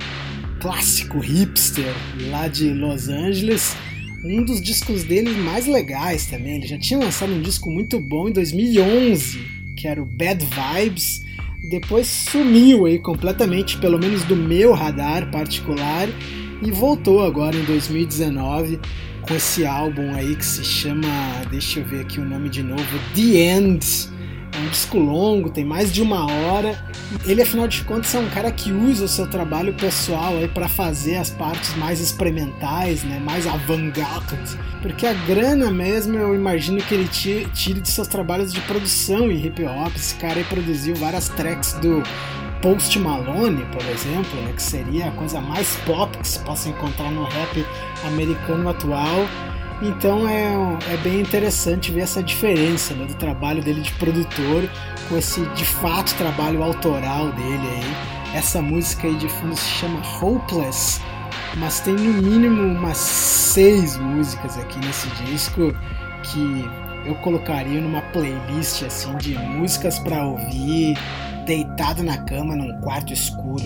clássico 0.61 1.21
hipster 1.21 1.95
lá 2.31 2.49
de 2.49 2.73
Los 2.73 3.09
Angeles. 3.09 3.77
Um 4.25 4.45
dos 4.45 4.61
discos 4.61 5.05
dele 5.05 5.31
mais 5.31 5.67
legais 5.67 6.27
também. 6.27 6.57
Ele 6.57 6.67
já 6.67 6.79
tinha 6.79 6.99
lançado 6.99 7.33
um 7.33 7.41
disco 7.41 7.71
muito 7.71 7.99
bom 8.01 8.29
em 8.29 8.33
2011, 8.33 9.60
que 9.81 9.89
era 9.89 10.03
o 10.03 10.05
Bad 10.05 10.45
Vibes. 10.45 11.25
Depois 11.71 12.07
sumiu 12.07 12.85
aí 12.85 12.99
completamente, 12.99 13.79
pelo 13.79 13.99
menos 13.99 14.25
do 14.25 14.37
meu 14.37 14.75
radar 14.75 15.31
particular, 15.31 16.09
e 16.63 16.71
voltou 16.71 17.25
agora 17.25 17.57
em 17.57 17.65
2019 17.65 18.79
com 19.23 19.35
esse 19.35 19.65
álbum 19.65 20.15
aí 20.15 20.37
que 20.37 20.45
se 20.45 20.65
chama, 20.65 21.09
deixa 21.51 21.81
eu 21.81 21.85
ver 21.85 22.01
aqui 22.03 22.21
o 22.21 22.25
nome 22.25 22.49
de 22.49 22.63
novo, 22.63 22.99
The 23.15 23.57
End 23.57 23.87
é 24.53 24.59
um 24.59 24.69
disco 24.69 24.99
longo, 24.99 25.51
tem 25.51 25.65
mais 25.65 25.93
de 25.93 26.03
uma 26.03 26.27
hora. 26.27 26.79
Ele, 27.27 27.43
afinal 27.43 27.67
de 27.69 27.83
contas, 27.85 28.15
é 28.15 28.19
um 28.19 28.29
cara 28.29 28.51
que 28.51 28.73
usa 28.73 29.05
o 29.05 29.09
seu 29.09 29.27
trabalho 29.27 29.73
pessoal 29.75 30.37
aí 30.37 30.49
para 30.49 30.69
fazer 30.69 31.17
as 31.17 31.31
partes 31.31 31.75
mais 31.77 32.01
experimentais, 32.01 33.03
né, 33.03 33.21
mais 33.25 33.47
avant-garde. 33.47 34.59
Porque 34.83 35.07
a 35.07 35.13
grana 35.13 35.71
mesmo, 35.71 36.17
eu 36.17 36.35
imagino 36.35 36.83
que 36.83 36.95
ele 36.95 37.09
tire 37.09 37.81
de 37.81 37.89
seus 37.89 38.09
trabalhos 38.09 38.53
de 38.53 38.61
produção 38.63 39.31
em 39.31 39.45
hip 39.45 39.63
hop. 39.65 39.95
Esse 39.95 40.15
cara 40.17 40.39
aí 40.39 40.45
produziu 40.45 40.95
várias 40.97 41.29
tracks 41.29 41.75
do 41.75 42.03
Post 42.63 42.99
Malone, 42.99 43.65
por 43.73 43.83
exemplo, 43.87 44.41
né, 44.43 44.53
que 44.55 44.63
seria 44.63 45.09
a 45.09 45.11
coisa 45.13 45.41
mais 45.41 45.77
pop 45.87 46.17
que 46.19 46.29
se 46.29 46.39
possa 46.41 46.69
encontrar 46.69 47.11
no 47.11 47.25
rap 47.25 47.67
americano 48.05 48.69
atual. 48.69 49.27
Então 49.83 50.29
é, 50.29 50.53
é 50.93 50.97
bem 50.99 51.21
interessante 51.21 51.91
ver 51.91 52.01
essa 52.01 52.23
diferença 52.23 52.95
né, 52.95 53.07
do 53.07 53.15
trabalho 53.15 53.63
dele 53.63 53.81
de 53.81 53.93
produtor 53.93 54.69
com 55.09 55.17
esse 55.17 55.41
de 55.51 55.65
fato 55.65 56.15
trabalho 56.17 56.63
autoral 56.63 57.33
dele 57.33 57.67
aí. 57.67 58.37
Essa 58.37 58.61
música 58.61 59.09
aí 59.09 59.15
de 59.17 59.29
fundo 59.29 59.57
se 59.57 59.69
chama 59.69 60.01
Hopeless, 60.21 61.01
mas 61.57 61.81
tem 61.81 61.95
no 61.95 62.23
mínimo 62.23 62.63
umas 62.63 62.99
seis 62.99 63.97
músicas 63.97 64.57
aqui 64.59 64.79
nesse 64.79 65.09
disco 65.25 65.75
que 66.23 66.69
eu 67.07 67.15
colocaria 67.17 67.81
numa 67.81 68.03
playlist 68.03 68.83
assim 68.83 69.17
de 69.17 69.37
músicas 69.37 69.99
para 69.99 70.25
ouvir 70.27 70.97
deitado 71.47 72.03
na 72.03 72.19
cama 72.19 72.55
num 72.55 72.79
quarto 72.81 73.13
escuro. 73.13 73.65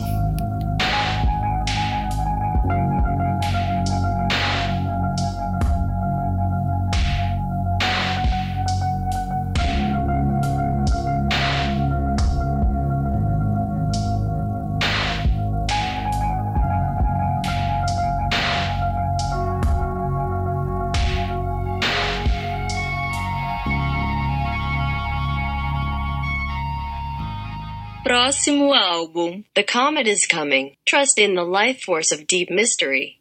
Próximo 28.45 28.75
álbum. 28.75 29.43
The 29.55 29.63
comet 29.63 30.07
is 30.07 30.27
coming. 30.27 30.73
Trust 30.85 31.19
in 31.19 31.35
the 31.35 31.45
life 31.45 31.83
force 31.83 32.13
of 32.13 32.27
deep 32.27 32.53
mystery. 32.53 33.17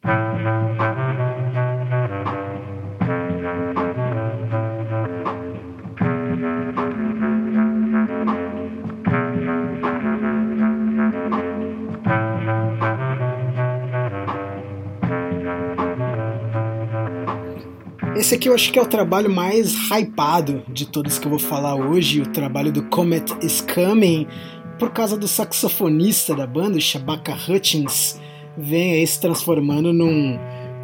Esse 18.14 18.34
aqui 18.34 18.50
eu 18.50 18.54
acho 18.54 18.70
que 18.70 18.78
é 18.78 18.82
o 18.82 18.86
trabalho 18.86 19.30
mais 19.30 19.74
hypado 19.90 20.62
de 20.68 20.86
todos 20.86 21.18
que 21.18 21.26
eu 21.26 21.30
vou 21.30 21.38
falar 21.38 21.74
hoje, 21.74 22.20
o 22.20 22.26
trabalho 22.26 22.70
do 22.70 22.82
Comet 22.84 23.24
is 23.42 23.62
Coming, 23.62 24.26
por 24.78 24.90
causa 24.90 25.16
do 25.16 25.28
saxofonista 25.28 26.34
da 26.34 26.46
banda, 26.46 26.80
Shabaka 26.80 27.36
Hutchins, 27.48 28.20
vem 28.56 28.94
aí 28.94 29.06
se 29.06 29.20
transformando 29.20 29.92
num, 29.92 30.38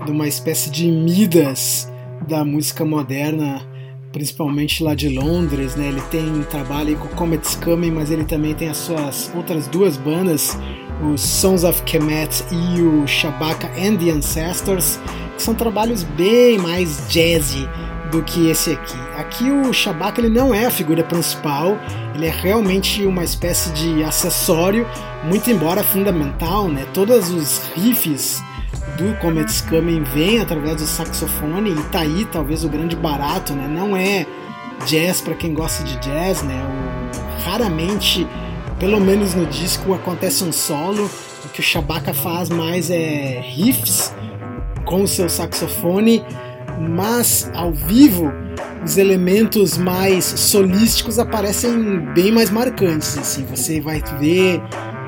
numa 0.06 0.28
espécie 0.28 0.70
de 0.70 0.90
Midas 0.90 1.90
da 2.28 2.44
música 2.44 2.84
moderna, 2.84 3.66
principalmente 4.12 4.82
lá 4.82 4.94
de 4.94 5.08
Londres, 5.08 5.74
né? 5.76 5.88
Ele 5.88 6.00
tem 6.02 6.42
trabalho 6.44 6.96
com 6.98 7.08
Comet's 7.08 7.54
Coming, 7.56 7.90
mas 7.90 8.10
ele 8.10 8.24
também 8.24 8.54
tem 8.54 8.68
as 8.68 8.76
suas 8.76 9.32
outras 9.34 9.66
duas 9.68 9.96
bandas, 9.96 10.56
os 11.12 11.20
Sons 11.20 11.64
of 11.64 11.82
Kemet 11.82 12.44
e 12.52 12.82
o 12.82 13.06
Shabaka 13.06 13.68
and 13.78 13.96
the 13.96 14.10
Ancestors, 14.10 15.00
que 15.36 15.42
são 15.42 15.54
trabalhos 15.54 16.02
bem 16.02 16.58
mais 16.58 17.08
jazzy 17.08 17.68
do 18.10 18.22
que 18.22 18.50
esse 18.50 18.72
aqui. 18.72 19.09
Aqui 19.30 19.48
o 19.48 19.72
Shabaka 19.72 20.20
ele 20.20 20.28
não 20.28 20.52
é 20.52 20.66
a 20.66 20.72
figura 20.72 21.04
principal, 21.04 21.78
ele 22.16 22.26
é 22.26 22.30
realmente 22.30 23.06
uma 23.06 23.22
espécie 23.22 23.70
de 23.70 24.02
acessório, 24.02 24.84
muito 25.22 25.48
embora 25.48 25.84
fundamental, 25.84 26.68
né? 26.68 26.84
Todos 26.92 27.30
os 27.30 27.62
riffs 27.76 28.42
do 28.98 29.16
Comet's 29.20 29.60
Coming 29.60 30.02
vêm 30.02 30.40
através 30.40 30.78
do 30.78 30.82
saxofone 30.82 31.70
e 31.70 31.82
tá 31.92 32.00
aí 32.00 32.24
talvez 32.24 32.64
o 32.64 32.68
grande 32.68 32.96
barato, 32.96 33.52
né? 33.52 33.68
Não 33.68 33.96
é 33.96 34.26
jazz 34.84 35.20
para 35.20 35.34
quem 35.34 35.54
gosta 35.54 35.84
de 35.84 35.96
jazz, 36.00 36.42
né? 36.42 36.60
O, 36.64 37.48
raramente, 37.48 38.26
pelo 38.80 38.98
menos 38.98 39.32
no 39.32 39.46
disco, 39.46 39.94
acontece 39.94 40.42
um 40.42 40.50
solo. 40.50 41.08
O 41.44 41.48
que 41.50 41.60
o 41.60 41.62
Shabaka 41.62 42.12
faz 42.12 42.48
mais 42.48 42.90
é 42.90 43.40
riffs 43.40 44.12
com 44.84 45.04
o 45.04 45.08
seu 45.08 45.28
saxofone, 45.28 46.24
mas 46.80 47.50
ao 47.54 47.72
vivo 47.72 48.32
os 48.84 48.96
elementos 48.96 49.76
mais 49.76 50.24
solísticos 50.24 51.18
aparecem 51.18 52.00
bem 52.14 52.32
mais 52.32 52.50
marcantes. 52.50 53.16
Assim, 53.18 53.44
você 53.44 53.80
vai 53.80 54.02
ver 54.18 54.60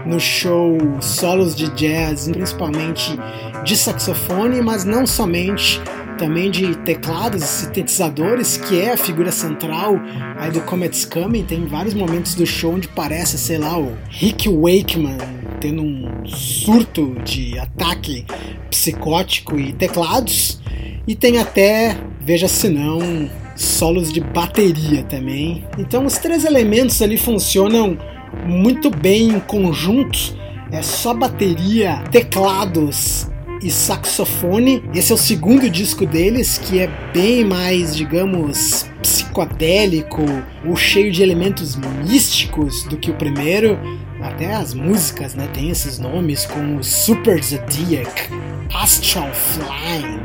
no 0.06 0.20
show 0.20 0.78
solos 1.00 1.54
de 1.54 1.68
jazz, 1.70 2.28
principalmente 2.28 3.18
de 3.64 3.76
saxofone, 3.76 4.60
mas 4.60 4.84
não 4.84 5.06
somente, 5.06 5.80
também 6.18 6.50
de 6.50 6.76
teclados 6.78 7.42
e 7.42 7.46
sintetizadores, 7.46 8.56
que 8.56 8.80
é 8.80 8.92
a 8.92 8.96
figura 8.96 9.32
central 9.32 9.94
aí 10.36 10.50
do 10.50 10.60
Comet's 10.62 11.04
Coming. 11.04 11.44
Tem 11.44 11.64
vários 11.66 11.94
momentos 11.94 12.34
do 12.34 12.46
show 12.46 12.74
onde 12.74 12.88
parece, 12.88 13.38
sei 13.38 13.58
lá, 13.58 13.78
o 13.78 13.96
Rick 14.10 14.48
Wakeman 14.48 15.16
tendo 15.60 15.82
um 15.82 16.26
surto 16.26 17.14
de 17.24 17.56
ataque 17.58 18.26
psicótico 18.68 19.58
e 19.58 19.72
teclados. 19.72 20.60
E 21.06 21.14
tem 21.14 21.38
até, 21.38 21.96
veja 22.20 22.46
se 22.46 22.68
não, 22.68 23.28
solos 23.56 24.12
de 24.12 24.20
bateria 24.20 25.02
também. 25.02 25.64
Então 25.78 26.06
os 26.06 26.18
três 26.18 26.44
elementos 26.44 27.02
ali 27.02 27.18
funcionam 27.18 27.98
muito 28.46 28.90
bem 28.90 29.30
em 29.30 29.40
conjunto. 29.40 30.36
É 30.70 30.80
só 30.80 31.12
bateria, 31.12 32.02
teclados 32.10 33.28
e 33.62 33.70
saxofone. 33.70 34.82
Esse 34.94 35.12
é 35.12 35.14
o 35.14 35.18
segundo 35.18 35.68
disco 35.68 36.06
deles, 36.06 36.58
que 36.58 36.78
é 36.78 36.88
bem 37.12 37.44
mais, 37.44 37.94
digamos, 37.94 38.90
psicodélico 39.02 40.22
ou 40.66 40.76
cheio 40.76 41.12
de 41.12 41.22
elementos 41.22 41.76
místicos 41.76 42.84
do 42.84 42.96
que 42.96 43.10
o 43.10 43.14
primeiro. 43.14 43.78
Até 44.20 44.54
as 44.54 44.72
músicas, 44.72 45.34
né, 45.34 45.48
tem 45.52 45.70
esses 45.70 45.98
nomes 45.98 46.46
como 46.46 46.82
Super 46.82 47.42
Zodiac, 47.42 48.30
Astral 48.72 49.28
Flying, 49.34 50.20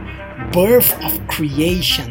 Birth 0.52 0.94
of 1.04 1.20
Creation, 1.28 2.06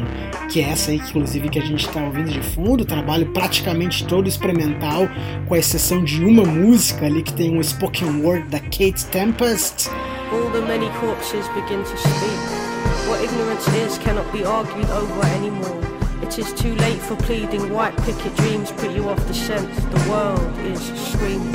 que 0.49 0.61
é 0.61 0.69
essa 0.69 0.91
aí, 0.91 0.97
inclusive, 0.97 1.49
que 1.49 1.59
a 1.59 1.61
gente 1.61 1.85
está 1.85 2.01
ouvindo 2.01 2.31
de 2.31 2.41
fundo, 2.41 2.85
trabalho 2.85 3.25
praticamente 3.33 4.05
todo 4.05 4.27
experimental, 4.27 5.07
com 5.47 5.53
a 5.53 5.57
exceção 5.57 6.03
de 6.03 6.23
uma 6.23 6.43
música 6.43 7.05
ali 7.05 7.23
que 7.23 7.33
tem 7.33 7.57
um 7.57 7.63
spoken 7.63 8.21
word 8.23 8.47
da 8.49 8.59
Kate 8.59 9.05
Tempest. 9.11 9.89
All 10.31 10.51
the 10.51 10.61
many 10.61 10.89
corpses 10.99 11.47
begin 11.49 11.83
to 11.83 11.97
speak. 11.97 12.67
What 13.07 13.23
ignorance 13.23 13.67
is 13.85 13.97
cannot 13.97 14.29
be 14.31 14.43
argued 14.43 14.89
over 14.91 15.25
anymore. 15.37 15.79
It 16.21 16.37
is 16.37 16.51
too 16.53 16.75
late 16.75 16.99
for 17.01 17.15
pleading. 17.15 17.73
White 17.73 17.95
picket 18.03 18.35
dreams 18.35 18.71
put 18.73 18.91
you 18.91 19.07
off 19.09 19.25
the 19.27 19.33
scent. 19.33 19.69
The 19.91 20.09
world 20.09 20.57
is 20.65 20.81
screaming, 21.11 21.51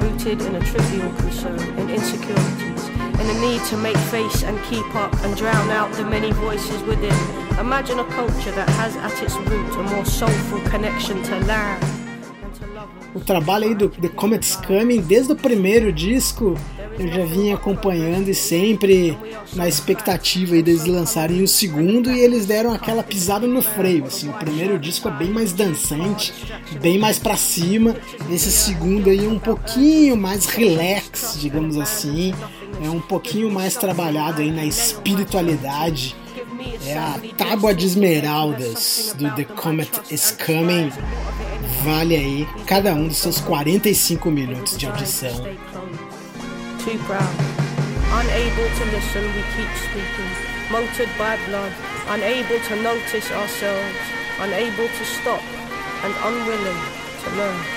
rooted 0.00 0.42
in 0.42 0.56
a 0.56 0.60
trivial 0.60 1.12
concern, 1.14 1.60
in 1.78 1.90
insecurities, 1.90 2.73
in 3.20 3.30
a 3.30 3.40
need 3.40 3.62
to 3.70 3.76
make 3.76 3.96
face 4.10 4.42
and 4.42 4.58
keep 4.64 4.86
up 4.94 5.12
and 5.24 5.36
drown 5.36 5.70
out 5.70 5.92
the 5.92 6.04
many 6.04 6.32
voices 6.32 6.82
within. 6.82 7.14
Imagine 7.58 8.00
a 8.00 8.04
culture 8.04 8.52
that 8.52 8.68
has 8.70 8.96
at 8.96 9.22
its 9.22 9.36
root 9.36 9.76
a 9.76 9.82
more 9.94 10.04
soulful 10.04 10.60
connection 10.70 11.22
to 11.22 11.38
land. 11.46 11.82
O 13.14 13.20
trabalho 13.20 13.68
aí 13.68 13.74
do 13.76 13.88
The 13.88 14.08
Comet's 14.08 14.56
Coming, 14.56 15.00
desde 15.00 15.32
o 15.32 15.36
primeiro 15.36 15.92
disco, 15.92 16.58
eu 16.98 17.06
já 17.06 17.24
vinha 17.24 17.54
acompanhando 17.54 18.28
e 18.28 18.34
sempre 18.34 19.16
na 19.54 19.68
expectativa 19.68 20.54
aí 20.54 20.62
deles 20.62 20.84
lançarem 20.84 21.42
o 21.42 21.48
segundo 21.48 22.10
e 22.10 22.20
eles 22.20 22.44
deram 22.44 22.72
aquela 22.72 23.04
pisada 23.04 23.46
no 23.46 23.62
freio, 23.62 24.06
assim, 24.06 24.28
o 24.28 24.32
primeiro 24.32 24.78
disco 24.78 25.08
é 25.08 25.12
bem 25.12 25.30
mais 25.30 25.52
dançante, 25.52 26.32
bem 26.80 26.98
mais 26.98 27.18
para 27.18 27.36
cima, 27.36 27.96
esse 28.30 28.50
segundo 28.50 29.08
aí 29.08 29.24
é 29.24 29.28
um 29.28 29.38
pouquinho 29.38 30.16
mais 30.16 30.46
relax, 30.46 31.36
digamos 31.40 31.76
assim, 31.78 32.34
é 32.84 32.90
um 32.90 33.00
pouquinho 33.00 33.50
mais 33.50 33.76
trabalhado 33.76 34.42
aí 34.42 34.50
na 34.50 34.64
espiritualidade, 34.64 36.14
é 36.86 36.96
a 36.96 37.18
tábua 37.36 37.74
de 37.74 37.86
esmeraldas 37.86 39.14
do 39.18 39.30
The 39.34 39.44
Comet 39.44 39.90
is 40.10 40.36
Coming, 40.44 40.90
vale 41.82 42.16
aí 42.16 42.48
cada 42.66 42.94
um 42.94 43.08
dos 43.08 43.16
seus 43.16 43.40
45 43.40 44.30
minutos 44.30 44.76
de 44.76 44.86
audição. 44.86 45.32
too 46.84 46.98
proud. 47.08 47.34
Unable 48.12 48.68
to 48.76 48.84
listen, 48.92 49.24
we 49.24 49.42
keep 49.56 49.70
speaking. 49.88 50.30
Motored 50.70 51.08
by 51.16 51.36
blood, 51.46 51.72
unable 52.08 52.60
to 52.60 52.76
notice 52.82 53.30
ourselves, 53.32 53.96
unable 54.38 54.88
to 54.88 55.04
stop, 55.04 55.42
and 56.04 56.12
unwilling 56.28 56.80
to 57.22 57.30
learn. 57.36 57.73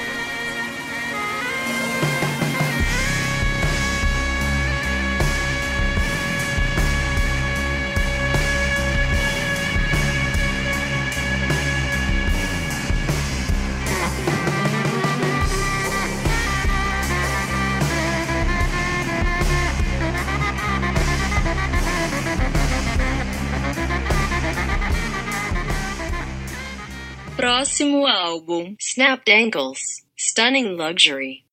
Próximo 27.37 28.07
álbum. 28.07 28.75
Snapped 28.79 29.31
ankles. 29.31 30.03
Stunning 30.17 30.75
luxury. 30.75 31.43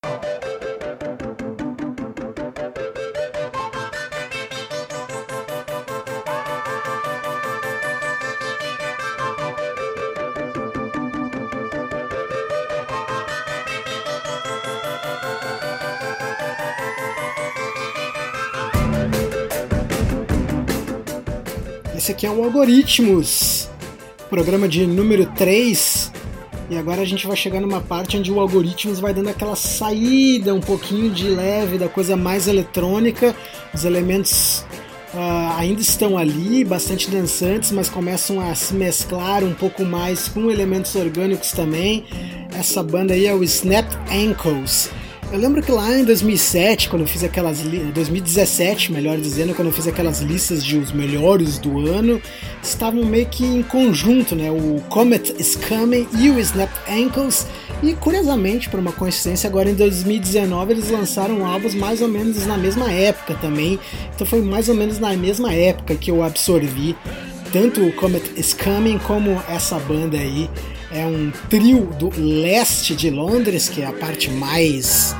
Esse 21.94 22.12
aqui 22.12 22.27
é 22.27 22.31
o 22.31 22.42
Algoritmos, 22.42 23.68
programa 24.35 24.68
de 24.68 24.85
número 24.85 25.27
3. 25.27 26.11
E 26.68 26.77
agora 26.77 27.03
a 27.03 27.05
gente 27.05 27.25
vai 27.25 27.37
chegar 27.37 27.61
numa 27.61 27.81
parte 27.81 28.16
onde 28.16 28.33
o 28.33 28.40
Algoritmos 28.40 28.99
vai 28.99 29.14
dando 29.14 29.29
aquela 29.29 29.55
saída 29.55 30.53
um 30.53 30.61
pouquinho 30.61 31.09
de 31.09 31.29
leve 31.29 31.79
da 31.79 31.88
coisa 31.88 32.16
mais 32.16 32.49
eletrônica. 32.49 33.33
Os 33.73 33.85
elementos 33.85 34.66
uh, 35.14 35.57
ainda 35.57 35.81
estão 35.81 36.18
ali, 36.18 36.64
bastante 36.64 37.09
dançantes, 37.09 37.70
mas 37.70 37.88
começam 37.88 38.40
a 38.40 38.53
se 38.57 38.75
mesclar 38.75 39.44
um 39.44 39.55
pouco 39.55 39.85
mais 39.85 40.27
com 40.27 40.51
elementos 40.51 40.97
orgânicos 40.97 41.53
também. 41.53 42.05
essa 42.59 42.83
banda 42.83 43.14
aí 43.14 43.27
é 43.27 43.35
o 43.35 43.44
Snap 43.44 43.87
Ankles. 44.11 44.90
Eu 45.35 45.40
lembro 45.40 45.61
que 45.61 45.73
lá 45.73 45.92
em 45.99 46.05
2007, 46.05 46.88
quando 46.88 47.03
eu 47.03 47.09
fiz 47.09 47.25
aquelas 47.25 47.59
2017, 47.61 48.92
melhor 48.92 49.18
dizendo, 49.18 49.53
quando 49.53 49.66
eu 49.66 49.75
fiz 49.75 49.88
aquelas 49.88 50.20
listas 50.20 50.64
de 50.64 50.79
os 50.79 50.92
melhores 50.92 51.59
do 51.59 51.88
ano, 51.88 52.23
estavam 52.62 53.05
meio 53.05 53.27
que 53.27 53.44
em 53.44 53.61
conjunto, 53.61 54.37
né? 54.37 54.49
O 54.53 54.81
Comet 54.88 55.35
is 55.37 55.57
Coming 55.57 56.07
e 56.20 56.31
o 56.31 56.38
Snap 56.38 56.70
Ankles. 56.88 57.49
E 57.83 57.94
curiosamente, 57.94 58.70
por 58.70 58.79
uma 58.79 58.92
coincidência, 58.92 59.49
agora 59.49 59.68
em 59.68 59.75
2019 59.75 60.73
eles 60.73 60.88
lançaram 60.88 61.44
álbuns 61.44 61.75
mais 61.75 62.01
ou 62.01 62.07
menos 62.07 62.47
na 62.47 62.57
mesma 62.57 62.92
época 62.92 63.35
também. 63.35 63.77
Então 64.14 64.25
foi 64.25 64.40
mais 64.40 64.68
ou 64.68 64.77
menos 64.77 65.01
na 65.01 65.16
mesma 65.16 65.53
época 65.53 65.97
que 65.97 66.12
eu 66.12 66.23
absorvi 66.23 66.94
tanto 67.53 67.85
o 67.85 67.92
Comet 67.94 68.33
is 68.37 68.55
Coming 68.55 68.99
como 68.99 69.42
essa 69.49 69.81
banda 69.81 70.16
aí. 70.16 70.49
É 70.94 71.04
um 71.04 71.33
trio 71.50 71.87
do 71.98 72.09
leste 72.16 72.94
de 72.94 73.11
Londres, 73.11 73.68
que 73.68 73.83
é 73.83 73.87
a 73.87 73.92
parte 73.92 74.30
mais 74.30 75.14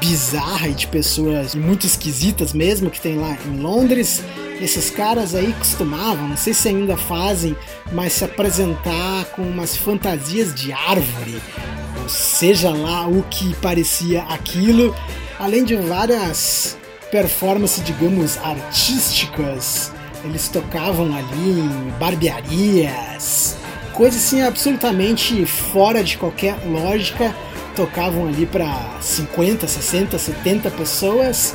bizarra 0.00 0.68
e 0.68 0.72
de 0.72 0.86
pessoas 0.86 1.54
muito 1.54 1.84
esquisitas 1.84 2.54
mesmo 2.54 2.90
que 2.90 2.98
tem 2.98 3.16
lá 3.16 3.36
em 3.46 3.60
Londres. 3.60 4.22
Esses 4.62 4.88
caras 4.88 5.34
aí 5.34 5.52
costumavam, 5.52 6.26
não 6.26 6.38
sei 6.38 6.54
se 6.54 6.68
ainda 6.68 6.96
fazem, 6.96 7.54
mas 7.92 8.14
se 8.14 8.24
apresentar 8.24 9.26
com 9.36 9.42
umas 9.42 9.76
fantasias 9.76 10.54
de 10.54 10.72
árvore, 10.72 11.40
ou 12.02 12.08
seja 12.08 12.70
lá 12.70 13.06
o 13.06 13.22
que 13.24 13.54
parecia 13.56 14.22
aquilo, 14.22 14.96
além 15.38 15.64
de 15.64 15.76
várias 15.76 16.78
performances, 17.10 17.84
digamos, 17.84 18.38
artísticas 18.38 19.92
eles 20.24 20.48
tocavam 20.48 21.14
ali 21.16 21.50
em 21.50 21.90
barbearias, 21.98 23.56
coisas 23.94 24.24
assim 24.24 24.42
absolutamente 24.42 25.44
fora 25.46 26.02
de 26.02 26.16
qualquer 26.16 26.56
lógica. 26.66 27.34
Tocavam 27.76 28.26
ali 28.28 28.46
para 28.46 28.98
50, 29.00 29.66
60, 29.66 30.18
70 30.18 30.70
pessoas. 30.70 31.54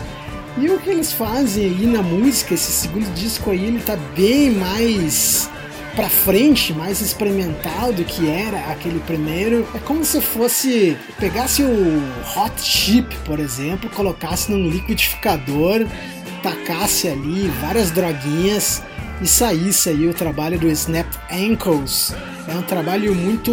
E 0.58 0.70
o 0.70 0.80
que 0.80 0.90
eles 0.90 1.12
fazem 1.12 1.66
aí 1.66 1.86
na 1.86 2.02
música, 2.02 2.54
esse 2.54 2.72
segundo 2.72 3.14
disco 3.14 3.52
aí, 3.52 3.66
ele 3.66 3.80
tá 3.80 3.98
bem 4.16 4.52
mais 4.52 5.50
pra 5.96 6.10
frente, 6.10 6.74
mais 6.74 7.02
experimental 7.02 7.92
do 7.92 8.04
que 8.04 8.30
era 8.30 8.72
aquele 8.72 9.00
primeiro. 9.00 9.68
É 9.74 9.80
como 9.80 10.06
se 10.06 10.22
fosse 10.22 10.98
pegasse 11.20 11.62
o 11.62 12.02
hot 12.38 12.62
chip, 12.62 13.16
por 13.26 13.40
exemplo, 13.40 13.90
colocasse 13.90 14.50
num 14.52 14.70
liquidificador 14.70 15.86
tacasse 16.46 17.08
ali 17.08 17.48
várias 17.60 17.90
droguinhas 17.90 18.84
e 19.22 19.28
saísse 19.28 19.90
aí 19.90 20.08
o 20.08 20.14
trabalho 20.14 20.60
do 20.60 20.68
Snap 20.70 21.08
Ankles. 21.32 22.14
É 22.48 22.54
um 22.54 22.62
trabalho 22.62 23.16
muito 23.16 23.52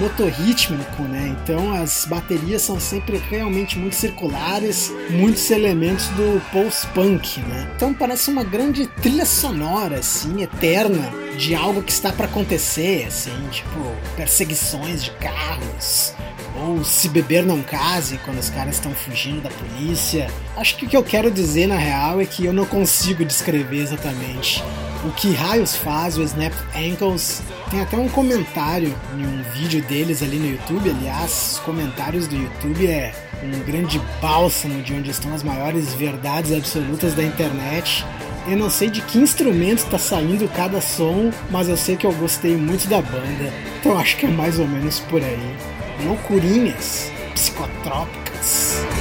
motorrítmico, 0.00 1.02
né? 1.02 1.36
Então 1.42 1.72
as 1.72 2.04
baterias 2.06 2.62
são 2.62 2.80
sempre 2.80 3.22
realmente 3.30 3.78
muito 3.78 3.94
circulares, 3.94 4.92
muitos 5.10 5.48
elementos 5.50 6.08
do 6.08 6.42
post-punk, 6.50 7.40
né? 7.40 7.70
Então 7.76 7.94
parece 7.94 8.30
uma 8.30 8.42
grande 8.42 8.86
trilha 8.86 9.24
sonora, 9.24 9.98
assim, 9.98 10.42
eterna, 10.42 11.12
de 11.36 11.54
algo 11.54 11.82
que 11.82 11.92
está 11.92 12.12
para 12.12 12.26
acontecer, 12.26 13.06
assim, 13.06 13.32
tipo 13.50 13.80
perseguições 14.16 15.04
de 15.04 15.10
carros, 15.12 16.14
ou 16.56 16.84
se 16.84 17.08
beber 17.08 17.44
não 17.44 17.62
case 17.62 18.18
quando 18.24 18.38
os 18.38 18.50
caras 18.50 18.76
estão 18.76 18.92
fugindo 18.92 19.42
da 19.42 19.50
polícia. 19.50 20.30
Acho 20.56 20.76
que 20.76 20.86
o 20.86 20.88
que 20.88 20.96
eu 20.96 21.04
quero 21.04 21.30
dizer 21.30 21.66
na 21.66 21.76
real 21.76 22.20
é 22.20 22.24
que 22.24 22.44
eu 22.44 22.52
não 22.52 22.64
consigo 22.64 23.24
descrever 23.24 23.80
exatamente 23.80 24.62
o 25.04 25.10
que 25.10 25.32
raios 25.32 25.74
faz 25.74 26.16
o 26.16 26.22
Snap 26.22 26.52
Ankles. 26.76 27.42
Tem 27.70 27.80
até 27.80 27.96
um 27.96 28.08
comentário 28.08 28.94
em 29.16 29.26
um 29.26 29.42
vídeo 29.54 29.82
deles 29.82 30.22
ali 30.22 30.38
no 30.38 30.46
YouTube. 30.46 30.90
Aliás, 30.90 31.52
os 31.52 31.58
comentários 31.60 32.28
do 32.28 32.36
YouTube 32.36 32.86
é 32.86 33.12
um 33.42 33.58
grande 33.64 34.00
bálsamo 34.20 34.82
de 34.82 34.94
onde 34.94 35.10
estão 35.10 35.34
as 35.34 35.42
maiores 35.42 35.92
verdades 35.94 36.52
absolutas 36.52 37.14
da 37.14 37.22
internet. 37.22 38.04
Eu 38.46 38.56
não 38.56 38.70
sei 38.70 38.90
de 38.90 39.00
que 39.02 39.18
instrumento 39.18 39.78
está 39.78 39.98
saindo 39.98 40.48
cada 40.48 40.80
som, 40.80 41.30
mas 41.50 41.68
eu 41.68 41.76
sei 41.76 41.96
que 41.96 42.06
eu 42.06 42.12
gostei 42.12 42.56
muito 42.56 42.88
da 42.88 43.00
banda. 43.00 43.52
Então 43.80 43.98
acho 43.98 44.16
que 44.16 44.26
é 44.26 44.30
mais 44.30 44.58
ou 44.58 44.66
menos 44.66 45.00
por 45.00 45.22
aí 45.22 45.56
loucurinhas 46.04 47.10
psicotrópicas. 47.34 48.91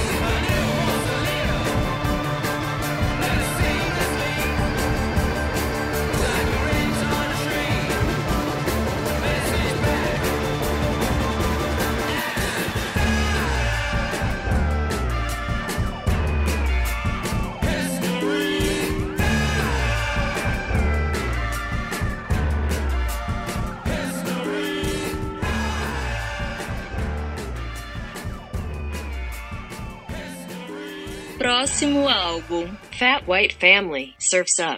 Fat 33.01 33.27
White 33.27 33.55
Family, 33.59 34.13
Surfs 34.19 34.59
Up. 34.59 34.77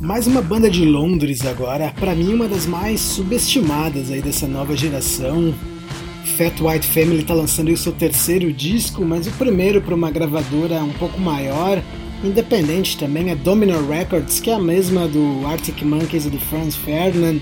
Mais 0.00 0.26
uma 0.26 0.40
banda 0.40 0.70
de 0.70 0.86
Londres 0.86 1.44
agora, 1.44 1.92
para 2.00 2.14
mim 2.14 2.32
uma 2.32 2.48
das 2.48 2.64
mais 2.64 3.00
subestimadas 3.00 4.10
aí 4.10 4.22
dessa 4.22 4.48
nova 4.48 4.74
geração. 4.74 5.54
Fat 6.30 6.60
White 6.60 6.86
Family 6.86 7.20
está 7.20 7.34
lançando 7.34 7.70
o 7.70 7.76
seu 7.76 7.92
terceiro 7.92 8.52
disco, 8.52 9.04
mas 9.04 9.26
o 9.26 9.30
primeiro 9.32 9.80
para 9.82 9.94
uma 9.94 10.10
gravadora 10.10 10.82
um 10.82 10.92
pouco 10.92 11.20
maior, 11.20 11.82
independente 12.24 12.96
também, 12.96 13.30
é 13.30 13.34
Domino 13.34 13.86
Records, 13.86 14.40
que 14.40 14.50
é 14.50 14.54
a 14.54 14.58
mesma 14.58 15.06
do 15.06 15.46
Arctic 15.46 15.82
Monkeys 15.82 16.26
e 16.26 16.30
do 16.30 16.38
Franz 16.38 16.76
Ferdinand, 16.76 17.38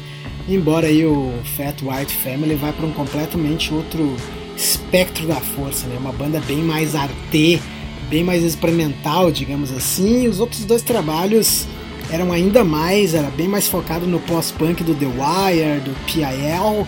embora 0.48 0.86
aí 0.86 1.04
o 1.04 1.32
Fat 1.56 1.80
White 1.82 2.12
Family 2.14 2.54
vá 2.54 2.72
para 2.72 2.86
um 2.86 2.92
completamente 2.92 3.72
outro 3.72 4.16
espectro 4.56 5.26
da 5.26 5.36
força, 5.36 5.86
né? 5.86 5.96
Uma 5.98 6.12
banda 6.12 6.40
bem 6.40 6.58
mais 6.58 6.94
arte, 6.94 7.62
bem 8.08 8.24
mais 8.24 8.42
experimental, 8.42 9.30
digamos 9.30 9.70
assim. 9.70 10.24
E 10.24 10.28
os 10.28 10.40
outros 10.40 10.64
dois 10.64 10.82
trabalhos 10.82 11.66
eram 12.10 12.32
ainda 12.32 12.64
mais, 12.64 13.14
era 13.14 13.28
bem 13.30 13.46
mais 13.46 13.68
focado 13.68 14.06
no 14.06 14.18
pós-punk 14.20 14.82
do 14.82 14.94
The 14.94 15.06
Wire, 15.06 15.80
do 15.80 15.94
PIL 16.06 16.86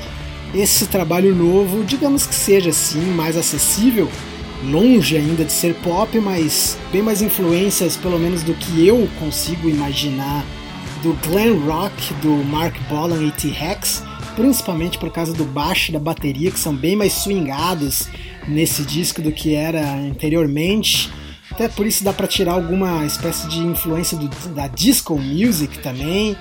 esse 0.54 0.86
trabalho 0.86 1.34
novo, 1.34 1.84
digamos 1.84 2.26
que 2.26 2.34
seja 2.34 2.70
assim, 2.70 3.00
mais 3.12 3.36
acessível, 3.36 4.10
longe 4.64 5.16
ainda 5.16 5.44
de 5.44 5.52
ser 5.52 5.74
pop, 5.76 6.18
mas 6.18 6.76
bem 6.92 7.02
mais 7.02 7.22
influências, 7.22 7.96
pelo 7.96 8.18
menos 8.18 8.42
do 8.42 8.54
que 8.54 8.86
eu 8.86 9.08
consigo 9.18 9.68
imaginar, 9.68 10.44
do 11.02 11.12
glam 11.28 11.58
rock 11.66 12.12
do 12.14 12.44
Mark 12.44 12.76
Bolan 12.88 13.24
e 13.24 13.30
T-Rex, 13.30 14.02
principalmente 14.34 14.98
por 14.98 15.10
causa 15.10 15.32
do 15.32 15.44
baixo 15.44 15.90
e 15.90 15.92
da 15.92 16.00
bateria, 16.00 16.50
que 16.50 16.58
são 16.58 16.74
bem 16.74 16.96
mais 16.96 17.12
swingados 17.12 18.08
nesse 18.46 18.82
disco 18.82 19.22
do 19.22 19.32
que 19.32 19.54
era 19.54 19.94
anteriormente. 19.94 21.10
Até 21.50 21.68
por 21.68 21.86
isso 21.86 22.04
dá 22.04 22.12
para 22.12 22.26
tirar 22.26 22.52
alguma 22.52 23.04
espécie 23.04 23.48
de 23.48 23.58
influência 23.58 24.16
do, 24.16 24.28
da 24.54 24.68
disco 24.68 25.18
music 25.18 25.78
também. 25.80 26.36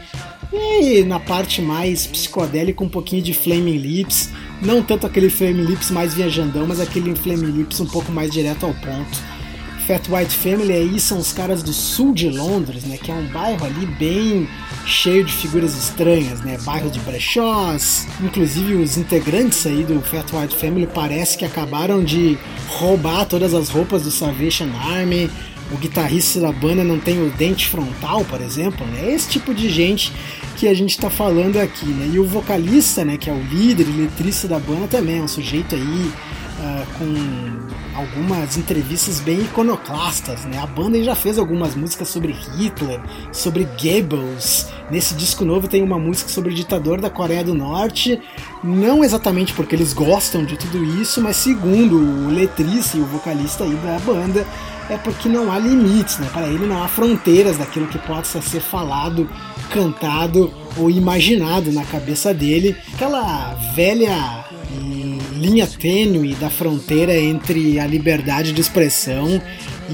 E 0.52 1.04
na 1.04 1.20
parte 1.20 1.62
mais 1.62 2.08
psicodélica, 2.08 2.84
um 2.84 2.90
pouquinho 2.90 3.22
de 3.22 3.34
Flaming 3.34 3.78
Lips. 3.78 4.30
Não 4.62 4.82
tanto 4.82 5.06
aquele 5.06 5.30
Flaming 5.30 5.66
Lips 5.66 5.92
mais 5.92 6.14
viajandão, 6.14 6.66
mas 6.66 6.80
aquele 6.80 7.16
Flaming 7.16 7.52
Lips 7.52 7.80
um 7.80 7.86
pouco 7.86 8.12
mais 8.12 8.32
direto 8.32 8.66
ao 8.66 8.74
ponto. 8.74 9.40
Fat 9.90 10.08
White 10.08 10.36
Family 10.36 10.72
aí 10.72 11.00
são 11.00 11.18
os 11.18 11.34
caras 11.34 11.64
do 11.64 11.74
sul 11.74 12.14
de 12.14 12.30
Londres, 12.30 12.84
né? 12.84 12.96
Que 12.96 13.10
é 13.10 13.14
um 13.16 13.26
bairro 13.26 13.66
ali 13.66 13.88
bem 13.88 14.48
cheio 14.86 15.24
de 15.24 15.34
figuras 15.34 15.76
estranhas, 15.76 16.42
né? 16.42 16.60
Bairro 16.64 16.92
de 16.92 17.00
brechós. 17.00 18.08
Inclusive 18.22 18.76
os 18.76 18.98
integrantes 18.98 19.66
aí 19.66 19.84
do 19.84 20.00
Fat 20.02 20.32
White 20.32 20.56
Family 20.56 20.88
parece 20.94 21.36
que 21.36 21.44
acabaram 21.44 22.04
de 22.04 22.38
roubar 22.68 23.26
todas 23.26 23.56
as 23.56 23.70
roupas 23.70 24.04
do 24.04 24.12
Salvation 24.12 24.70
Army 24.76 25.28
o 25.72 25.78
guitarrista 25.78 26.40
da 26.40 26.52
banda 26.52 26.84
não 26.84 27.00
tem 27.00 27.22
o 27.22 27.30
dente 27.32 27.68
frontal, 27.68 28.26
por 28.26 28.42
exemplo, 28.42 28.86
né? 28.88 29.14
Esse 29.14 29.30
tipo 29.30 29.54
de 29.54 29.70
gente 29.70 30.12
que 30.58 30.68
a 30.68 30.74
gente 30.74 30.92
está 30.92 31.10
falando 31.10 31.58
aqui, 31.58 31.86
né? 31.86 32.10
E 32.14 32.20
o 32.20 32.26
vocalista, 32.26 33.06
né, 33.06 33.18
que 33.18 33.30
é 33.30 33.34
o 33.34 33.42
líder 33.42 33.88
letrista 33.96 34.48
da 34.48 34.60
banda 34.60 34.88
também, 34.88 35.20
é 35.20 35.22
um 35.22 35.28
sujeito 35.28 35.76
aí 35.76 36.12
uh, 36.60 36.86
com 36.98 37.98
algumas 37.98 38.58
entrevistas 38.58 39.20
bem 39.20 39.42
iconoclastas, 39.42 40.46
né? 40.46 40.60
A 40.60 40.68
banda 40.68 41.02
já 41.04 41.16
fez 41.16 41.38
algumas 41.38 41.76
músicas 41.76 42.10
sobre 42.10 42.32
Hitler, 42.32 43.02
sobre 43.32 43.68
Goebbels. 43.82 44.68
Nesse 44.90 45.14
disco 45.14 45.44
novo 45.44 45.68
tem 45.68 45.84
uma 45.84 46.00
música 46.00 46.30
sobre 46.30 46.52
o 46.52 46.56
ditador 46.56 47.02
da 47.02 47.10
Coreia 47.10 47.44
do 47.44 47.54
Norte, 47.54 48.20
não 48.64 49.04
exatamente 49.04 49.54
porque 49.54 49.76
eles 49.76 49.94
gostam 49.94 50.44
de 50.44 50.58
tudo 50.58 50.84
isso, 51.02 51.22
mas 51.22 51.36
segundo 51.36 51.98
o 51.98 52.30
letrista 52.30 52.98
e 52.98 53.02
o 53.02 53.06
vocalista 53.06 53.64
aí 53.64 53.76
da 53.76 54.00
banda, 54.00 54.46
é 54.90 54.98
porque 54.98 55.30
não 55.30 55.52
há 55.52 55.60
limites, 55.60 56.18
né? 56.18 56.28
Para 56.34 56.48
ele 56.48 56.66
não 56.66 56.84
há 56.84 56.88
fronteiras 56.88 57.58
daquilo 57.58 57.88
que 57.88 58.00
possa 58.00 58.42
ser 58.42 58.60
falado, 58.60 59.30
cantado 59.70 60.52
ou 60.76 60.90
imaginado 60.90 61.72
na 61.72 61.86
cabeça 61.86 62.34
dele. 62.34 62.76
Aquela 62.94 63.54
velha 63.76 64.46
linha 65.40 65.66
tênue 65.66 66.36
da 66.36 66.50
fronteira 66.50 67.18
entre 67.18 67.80
a 67.80 67.88
liberdade 67.88 68.52
de 68.52 68.60
expressão 68.60 69.42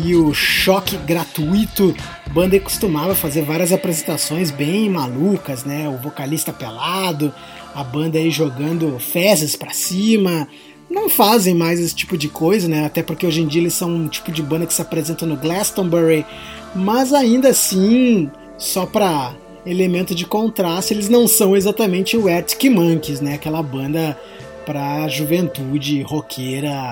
e 0.03 0.15
o 0.15 0.33
choque 0.33 0.97
gratuito. 0.97 1.95
Banda 2.31 2.59
costumava 2.59 3.13
fazer 3.13 3.43
várias 3.43 3.71
apresentações 3.71 4.49
bem 4.49 4.89
malucas, 4.89 5.63
né? 5.63 5.87
O 5.87 6.01
vocalista 6.01 6.51
pelado, 6.51 7.31
a 7.73 7.83
banda 7.83 8.17
aí 8.17 8.31
jogando 8.31 8.97
fezes 8.99 9.55
para 9.55 9.71
cima. 9.71 10.47
Não 10.89 11.07
fazem 11.07 11.53
mais 11.53 11.79
esse 11.79 11.95
tipo 11.95 12.17
de 12.17 12.27
coisa, 12.27 12.67
né? 12.67 12.85
Até 12.85 13.03
porque 13.03 13.25
hoje 13.25 13.41
em 13.41 13.47
dia 13.47 13.61
eles 13.61 13.73
são 13.73 13.89
um 13.89 14.07
tipo 14.07 14.31
de 14.31 14.41
banda 14.41 14.65
que 14.65 14.73
se 14.73 14.81
apresenta 14.81 15.25
no 15.25 15.37
Glastonbury, 15.37 16.25
mas 16.73 17.13
ainda 17.13 17.49
assim, 17.49 18.29
só 18.57 18.85
pra 18.85 19.35
elemento 19.65 20.13
de 20.13 20.25
contraste, 20.25 20.93
eles 20.93 21.09
não 21.09 21.27
são 21.27 21.55
exatamente 21.55 22.15
o 22.17 22.27
Arctic 22.27 22.71
Monkeys, 22.71 23.21
né? 23.21 23.35
Aquela 23.35 23.63
banda 23.63 24.17
para 24.65 25.03
a 25.03 25.07
juventude 25.07 26.01
roqueira. 26.01 26.89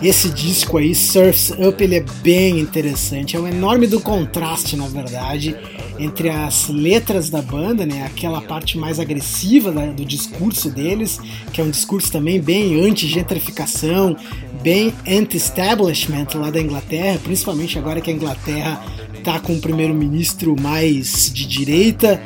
Esse 0.00 0.28
disco 0.28 0.76
aí, 0.76 0.94
Surfs 0.94 1.50
Up, 1.50 1.82
ele 1.82 1.96
é 1.96 2.04
bem 2.22 2.60
interessante. 2.60 3.36
É 3.36 3.40
um 3.40 3.48
enorme 3.48 3.86
do 3.86 3.98
contraste, 4.00 4.76
na 4.76 4.86
verdade 4.86 5.73
entre 5.98 6.28
as 6.28 6.68
letras 6.68 7.30
da 7.30 7.40
banda, 7.40 7.86
né, 7.86 8.04
aquela 8.04 8.40
parte 8.40 8.76
mais 8.76 8.98
agressiva 8.98 9.70
do 9.70 10.04
discurso 10.04 10.70
deles, 10.70 11.20
que 11.52 11.60
é 11.60 11.64
um 11.64 11.70
discurso 11.70 12.10
também 12.10 12.40
bem 12.40 12.84
anti-gentrificação, 12.84 14.16
bem 14.62 14.92
anti-establishment 15.06 16.28
lá 16.34 16.50
da 16.50 16.60
Inglaterra, 16.60 17.20
principalmente 17.22 17.78
agora 17.78 18.00
que 18.00 18.10
a 18.10 18.14
Inglaterra 18.14 18.84
está 19.16 19.38
com 19.38 19.54
um 19.54 19.60
primeiro-ministro 19.60 20.54
mais 20.60 21.30
de 21.32 21.46
direita. 21.46 22.20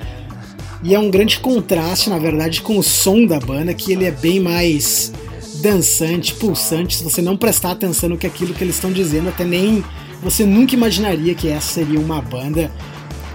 E 0.82 0.94
é 0.94 0.98
um 0.98 1.10
grande 1.10 1.40
contraste, 1.40 2.08
na 2.08 2.18
verdade, 2.18 2.62
com 2.62 2.78
o 2.78 2.82
som 2.82 3.26
da 3.26 3.40
banda, 3.40 3.74
que 3.74 3.92
ele 3.92 4.04
é 4.04 4.10
bem 4.10 4.40
mais 4.40 5.12
dançante, 5.60 6.34
pulsante, 6.34 6.96
se 6.96 7.04
você 7.04 7.20
não 7.20 7.36
prestar 7.36 7.72
atenção 7.72 8.10
no 8.10 8.16
que 8.16 8.26
aquilo 8.26 8.54
que 8.54 8.62
eles 8.62 8.76
estão 8.76 8.92
dizendo, 8.92 9.28
até 9.28 9.44
nem 9.44 9.82
você 10.22 10.44
nunca 10.44 10.74
imaginaria 10.74 11.34
que 11.34 11.48
essa 11.48 11.74
seria 11.74 11.98
uma 11.98 12.20
banda 12.20 12.70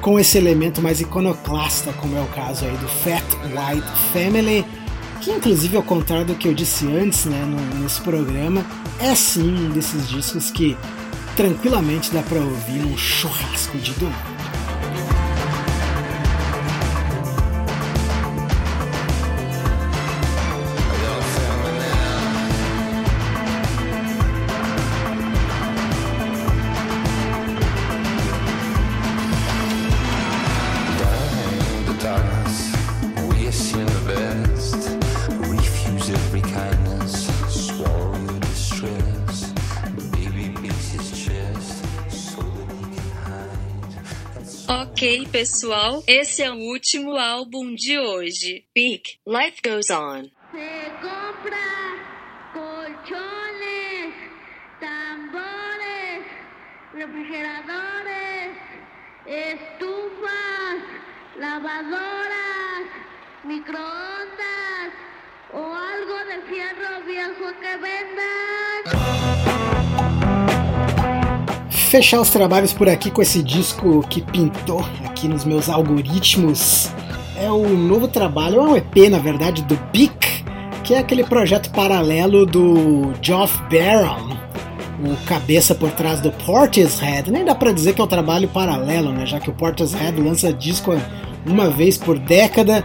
com 0.04 0.20
esse 0.20 0.38
elemento 0.38 0.82
mais 0.82 1.00
iconoclasta, 1.00 1.94
como 1.94 2.18
é 2.18 2.22
o 2.22 2.28
caso 2.28 2.66
aí 2.66 2.76
do 2.76 2.88
Fat 2.90 3.24
White 3.46 3.88
Family, 4.12 4.66
que 5.22 5.32
inclusive 5.32 5.78
ao 5.78 5.84
contrário 5.84 6.26
do 6.26 6.36
que 6.36 6.50
eu 6.50 6.54
disse 6.54 6.86
antes, 6.86 7.24
né, 7.24 7.42
nesse 7.82 8.02
programa, 8.02 8.66
é 9.00 9.16
sim 9.16 9.50
um 9.50 9.70
desses 9.70 10.10
discos 10.10 10.52
que 10.52 10.78
tranquilamente 11.38 12.12
dá 12.12 12.22
para 12.22 12.40
ouvir 12.40 12.84
um 12.84 12.98
churrasco 12.98 13.78
de 13.78 13.94
domingo. 13.94 14.33
Pessoal, 45.34 46.04
esse 46.08 46.44
é 46.44 46.52
o 46.52 46.56
último 46.56 47.18
álbum 47.18 47.74
de 47.74 47.98
hoje. 47.98 48.64
Beak, 48.76 49.18
Life 49.26 49.60
Goes 49.68 49.90
On. 49.90 50.30
Se 50.52 50.92
compra 51.02 51.58
colchones, 52.54 54.14
tambores, 54.80 56.24
refrigeradores, 56.94 58.58
estufas, 59.26 60.84
lavadoras, 61.40 62.88
microondas 63.44 64.94
o 65.52 65.58
algo 65.58 66.18
de 66.30 66.42
fierro 66.48 67.04
viejo 67.08 67.60
que 67.60 67.78
vendan 67.78 69.03
fechar 71.94 72.20
os 72.20 72.32
trabalhos 72.32 72.74
por 72.74 72.90
aqui 72.90 73.12
com 73.12 73.22
esse 73.22 73.44
disco 73.44 74.04
que 74.10 74.20
pintou 74.20 74.84
aqui 75.06 75.28
nos 75.28 75.46
meus 75.46 75.70
algoritmos. 75.70 76.90
É 77.38 77.52
o 77.52 77.70
novo 77.70 78.08
trabalho, 78.08 78.62
é 78.62 78.64
um 78.64 78.76
EP 78.76 79.12
na 79.12 79.20
verdade, 79.20 79.62
do 79.62 79.78
Bic, 79.92 80.44
que 80.84 80.96
é 80.96 80.98
aquele 80.98 81.24
projeto 81.24 81.70
paralelo 81.70 82.48
do 82.48 83.14
Geoff 83.22 83.62
Barron, 83.70 84.36
o 85.06 85.16
cabeça 85.28 85.76
por 85.76 85.92
trás 85.92 86.20
do 86.20 86.32
Portishead. 86.32 87.30
Nem 87.30 87.46
dá 87.46 87.54
pra 87.54 87.72
dizer 87.72 87.94
que 87.94 88.02
é 88.02 88.04
um 88.04 88.08
trabalho 88.08 88.48
paralelo, 88.48 89.12
né? 89.12 89.28
Já 89.28 89.40
que 89.40 89.52
o 89.52 89.54
Portishead 89.54 90.20
lança 90.20 90.52
disco 90.52 91.00
uma 91.46 91.70
vez 91.70 91.96
por 91.96 92.18
década. 92.18 92.84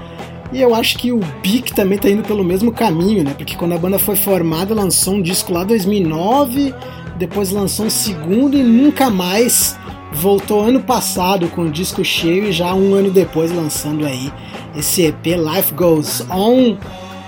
E 0.53 0.61
eu 0.61 0.75
acho 0.75 0.99
que 0.99 1.13
o 1.13 1.21
Bic 1.43 1.73
também 1.73 1.97
tá 1.97 2.11
indo 2.11 2.23
pelo 2.25 2.45
mesmo 2.45 2.71
caminho, 2.71 3.25
né? 3.25 3.33
Porque 3.35 3.57
quando 3.57 3.73
a 3.73 3.79
banda 3.79 3.99
foi 3.99 4.17
formada, 4.17 4.75
lançou 4.75 5.15
um 5.15 5.23
disco 5.23 5.51
lá 5.51 5.63
em 5.63 5.69
2009 5.69 6.75
depois 7.19 7.51
lançou 7.51 7.87
um 7.87 7.91
segundo 7.91 8.57
e 8.57 8.63
nunca 8.63 9.11
mais 9.11 9.77
voltou 10.13 10.63
ano 10.63 10.81
passado 10.81 11.49
com 11.49 11.63
o 11.63 11.71
disco 11.71 12.05
cheio 12.05 12.45
e 12.45 12.53
já 12.53 12.73
um 12.73 12.95
ano 12.95 13.11
depois 13.11 13.53
lançando 13.53 14.07
aí 14.07 14.33
esse 14.77 15.03
EP 15.03 15.27
Life 15.27 15.75
Goes 15.75 16.25
On. 16.31 16.77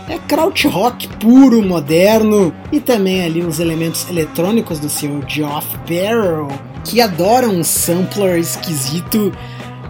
É 0.08 0.18
krautrock 0.26 1.06
puro, 1.18 1.62
moderno 1.62 2.52
e 2.72 2.80
também 2.80 3.22
ali 3.22 3.44
uns 3.44 3.60
elementos 3.60 4.08
eletrônicos 4.10 4.80
do 4.80 4.88
seu 4.88 5.22
Geoff 5.28 5.68
Barrow, 5.88 6.48
que 6.84 7.00
adora 7.00 7.48
um 7.48 7.62
sampler 7.62 8.38
esquisito 8.40 9.32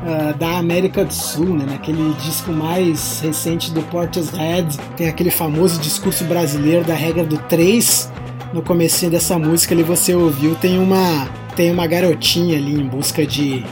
uh, 0.02 0.36
da 0.36 0.58
América 0.58 1.06
do 1.06 1.14
Sul, 1.14 1.56
né? 1.56 1.64
naquele 1.66 2.12
disco 2.22 2.52
mais 2.52 3.20
recente 3.20 3.70
do 3.70 3.80
Portishead, 3.84 4.76
tem 4.94 5.08
aquele 5.08 5.30
famoso 5.30 5.80
discurso 5.80 6.24
brasileiro 6.24 6.84
da 6.84 6.94
regra 6.94 7.24
do 7.24 7.38
3, 7.38 8.12
no 8.52 8.62
começo 8.62 9.08
dessa 9.08 9.38
música 9.38 9.74
ali 9.74 9.82
você 9.82 10.14
ouviu, 10.14 10.54
tem 10.56 10.78
uma 10.78 11.28
tem 11.54 11.70
uma 11.70 11.86
garotinha 11.86 12.56
ali 12.56 12.80
em 12.80 12.86
busca 12.86 13.26
de 13.26 13.64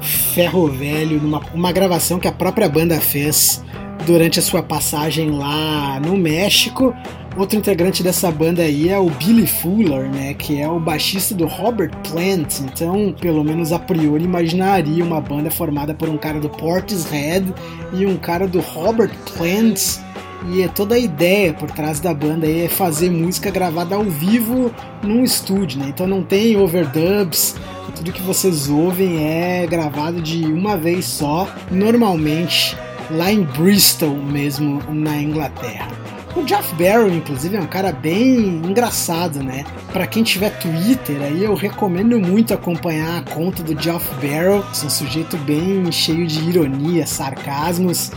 ferro 0.00 0.68
velho, 0.68 1.20
numa 1.20 1.40
uma 1.54 1.72
gravação 1.72 2.18
que 2.18 2.28
a 2.28 2.32
própria 2.32 2.68
banda 2.68 3.00
fez 3.00 3.62
durante 4.04 4.38
a 4.38 4.42
sua 4.42 4.62
passagem 4.62 5.30
lá 5.30 6.00
no 6.00 6.16
México. 6.16 6.94
Outro 7.36 7.58
integrante 7.58 8.02
dessa 8.02 8.30
banda 8.30 8.62
aí 8.62 8.88
é 8.88 8.98
o 8.98 9.10
Billy 9.10 9.46
Fuller, 9.46 10.10
né, 10.10 10.32
que 10.32 10.58
é 10.58 10.66
o 10.66 10.80
baixista 10.80 11.34
do 11.34 11.46
Robert 11.46 11.90
Plant. 12.08 12.60
Então, 12.60 13.14
pelo 13.20 13.44
menos 13.44 13.72
a 13.72 13.78
priori, 13.78 14.24
imaginaria 14.24 15.04
uma 15.04 15.20
banda 15.20 15.50
formada 15.50 15.92
por 15.92 16.08
um 16.08 16.16
cara 16.16 16.40
do 16.40 16.48
Portishead 16.48 17.52
e 17.92 18.06
um 18.06 18.16
cara 18.16 18.48
do 18.48 18.60
Robert 18.60 19.10
Plant 19.36 19.98
e 20.48 20.62
é 20.62 20.68
toda 20.68 20.94
a 20.94 20.98
ideia 20.98 21.52
por 21.52 21.70
trás 21.70 22.00
da 22.00 22.14
banda 22.14 22.48
é 22.48 22.68
fazer 22.68 23.10
música 23.10 23.50
gravada 23.50 23.94
ao 23.94 24.04
vivo 24.04 24.72
num 25.02 25.24
estúdio, 25.24 25.80
né? 25.80 25.86
Então 25.88 26.06
não 26.06 26.22
tem 26.22 26.56
overdubs, 26.56 27.56
tudo 27.94 28.12
que 28.12 28.22
vocês 28.22 28.68
ouvem 28.68 29.24
é 29.24 29.66
gravado 29.66 30.20
de 30.20 30.44
uma 30.44 30.76
vez 30.76 31.06
só, 31.06 31.48
normalmente 31.70 32.76
lá 33.10 33.32
em 33.32 33.42
Bristol 33.42 34.14
mesmo, 34.14 34.82
na 34.92 35.16
Inglaterra. 35.16 35.88
O 36.36 36.44
Jeff 36.44 36.74
Barrow, 36.74 37.08
inclusive, 37.08 37.56
é 37.56 37.60
um 37.60 37.66
cara 37.66 37.92
bem 37.92 38.60
engraçado, 38.62 39.42
né? 39.42 39.64
Para 39.90 40.06
quem 40.06 40.22
tiver 40.22 40.50
Twitter, 40.58 41.16
aí 41.22 41.42
eu 41.42 41.54
recomendo 41.54 42.20
muito 42.20 42.52
acompanhar 42.52 43.18
a 43.20 43.22
conta 43.22 43.62
do 43.62 43.74
Jeff 43.74 44.06
Barrow. 44.16 44.62
É 44.62 44.86
um 44.86 44.90
sujeito 44.90 45.38
bem 45.38 45.90
cheio 45.90 46.26
de 46.26 46.46
ironia, 46.46 47.06
sarcasmos 47.06 48.12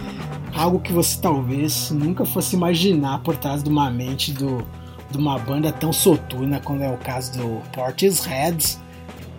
algo 0.53 0.79
que 0.79 0.91
você 0.91 1.19
talvez 1.19 1.91
nunca 1.91 2.25
fosse 2.25 2.55
imaginar 2.55 3.19
por 3.19 3.35
trás 3.35 3.63
de 3.63 3.69
uma 3.69 3.89
mente 3.89 4.31
do, 4.31 4.65
de 5.09 5.17
uma 5.17 5.37
banda 5.37 5.71
tão 5.71 5.91
soturna, 5.91 6.59
como 6.59 6.83
é 6.83 6.89
o 6.89 6.97
caso 6.97 7.37
do 7.37 7.61
Portishead. 7.71 8.77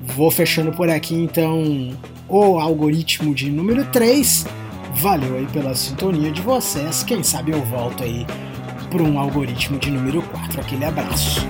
Vou 0.02 0.30
fechando 0.30 0.72
por 0.72 0.88
aqui 0.88 1.14
então 1.14 1.94
o 2.28 2.58
algoritmo 2.58 3.34
de 3.34 3.50
número 3.50 3.84
3. 3.86 4.46
Valeu 4.94 5.36
aí 5.36 5.46
pela 5.46 5.74
sintonia 5.74 6.30
de 6.30 6.40
vocês. 6.40 7.02
Quem 7.02 7.22
sabe 7.22 7.52
eu 7.52 7.62
volto 7.66 8.02
aí 8.02 8.26
para 8.90 9.02
um 9.02 9.18
algoritmo 9.18 9.78
de 9.78 9.90
número 9.90 10.22
4. 10.22 10.60
Aquele 10.60 10.84
abraço. 10.84 11.40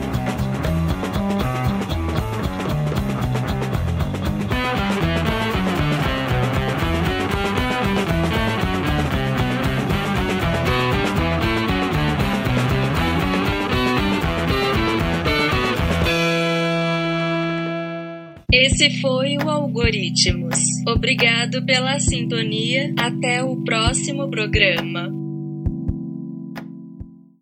Esse 18.80 18.98
foi 19.02 19.36
o 19.36 19.50
Algoritmos. 19.50 20.58
Obrigado 20.88 21.62
pela 21.66 21.98
sintonia. 22.00 22.94
Até 22.98 23.44
o 23.44 23.62
próximo 23.62 24.30
programa. 24.30 25.19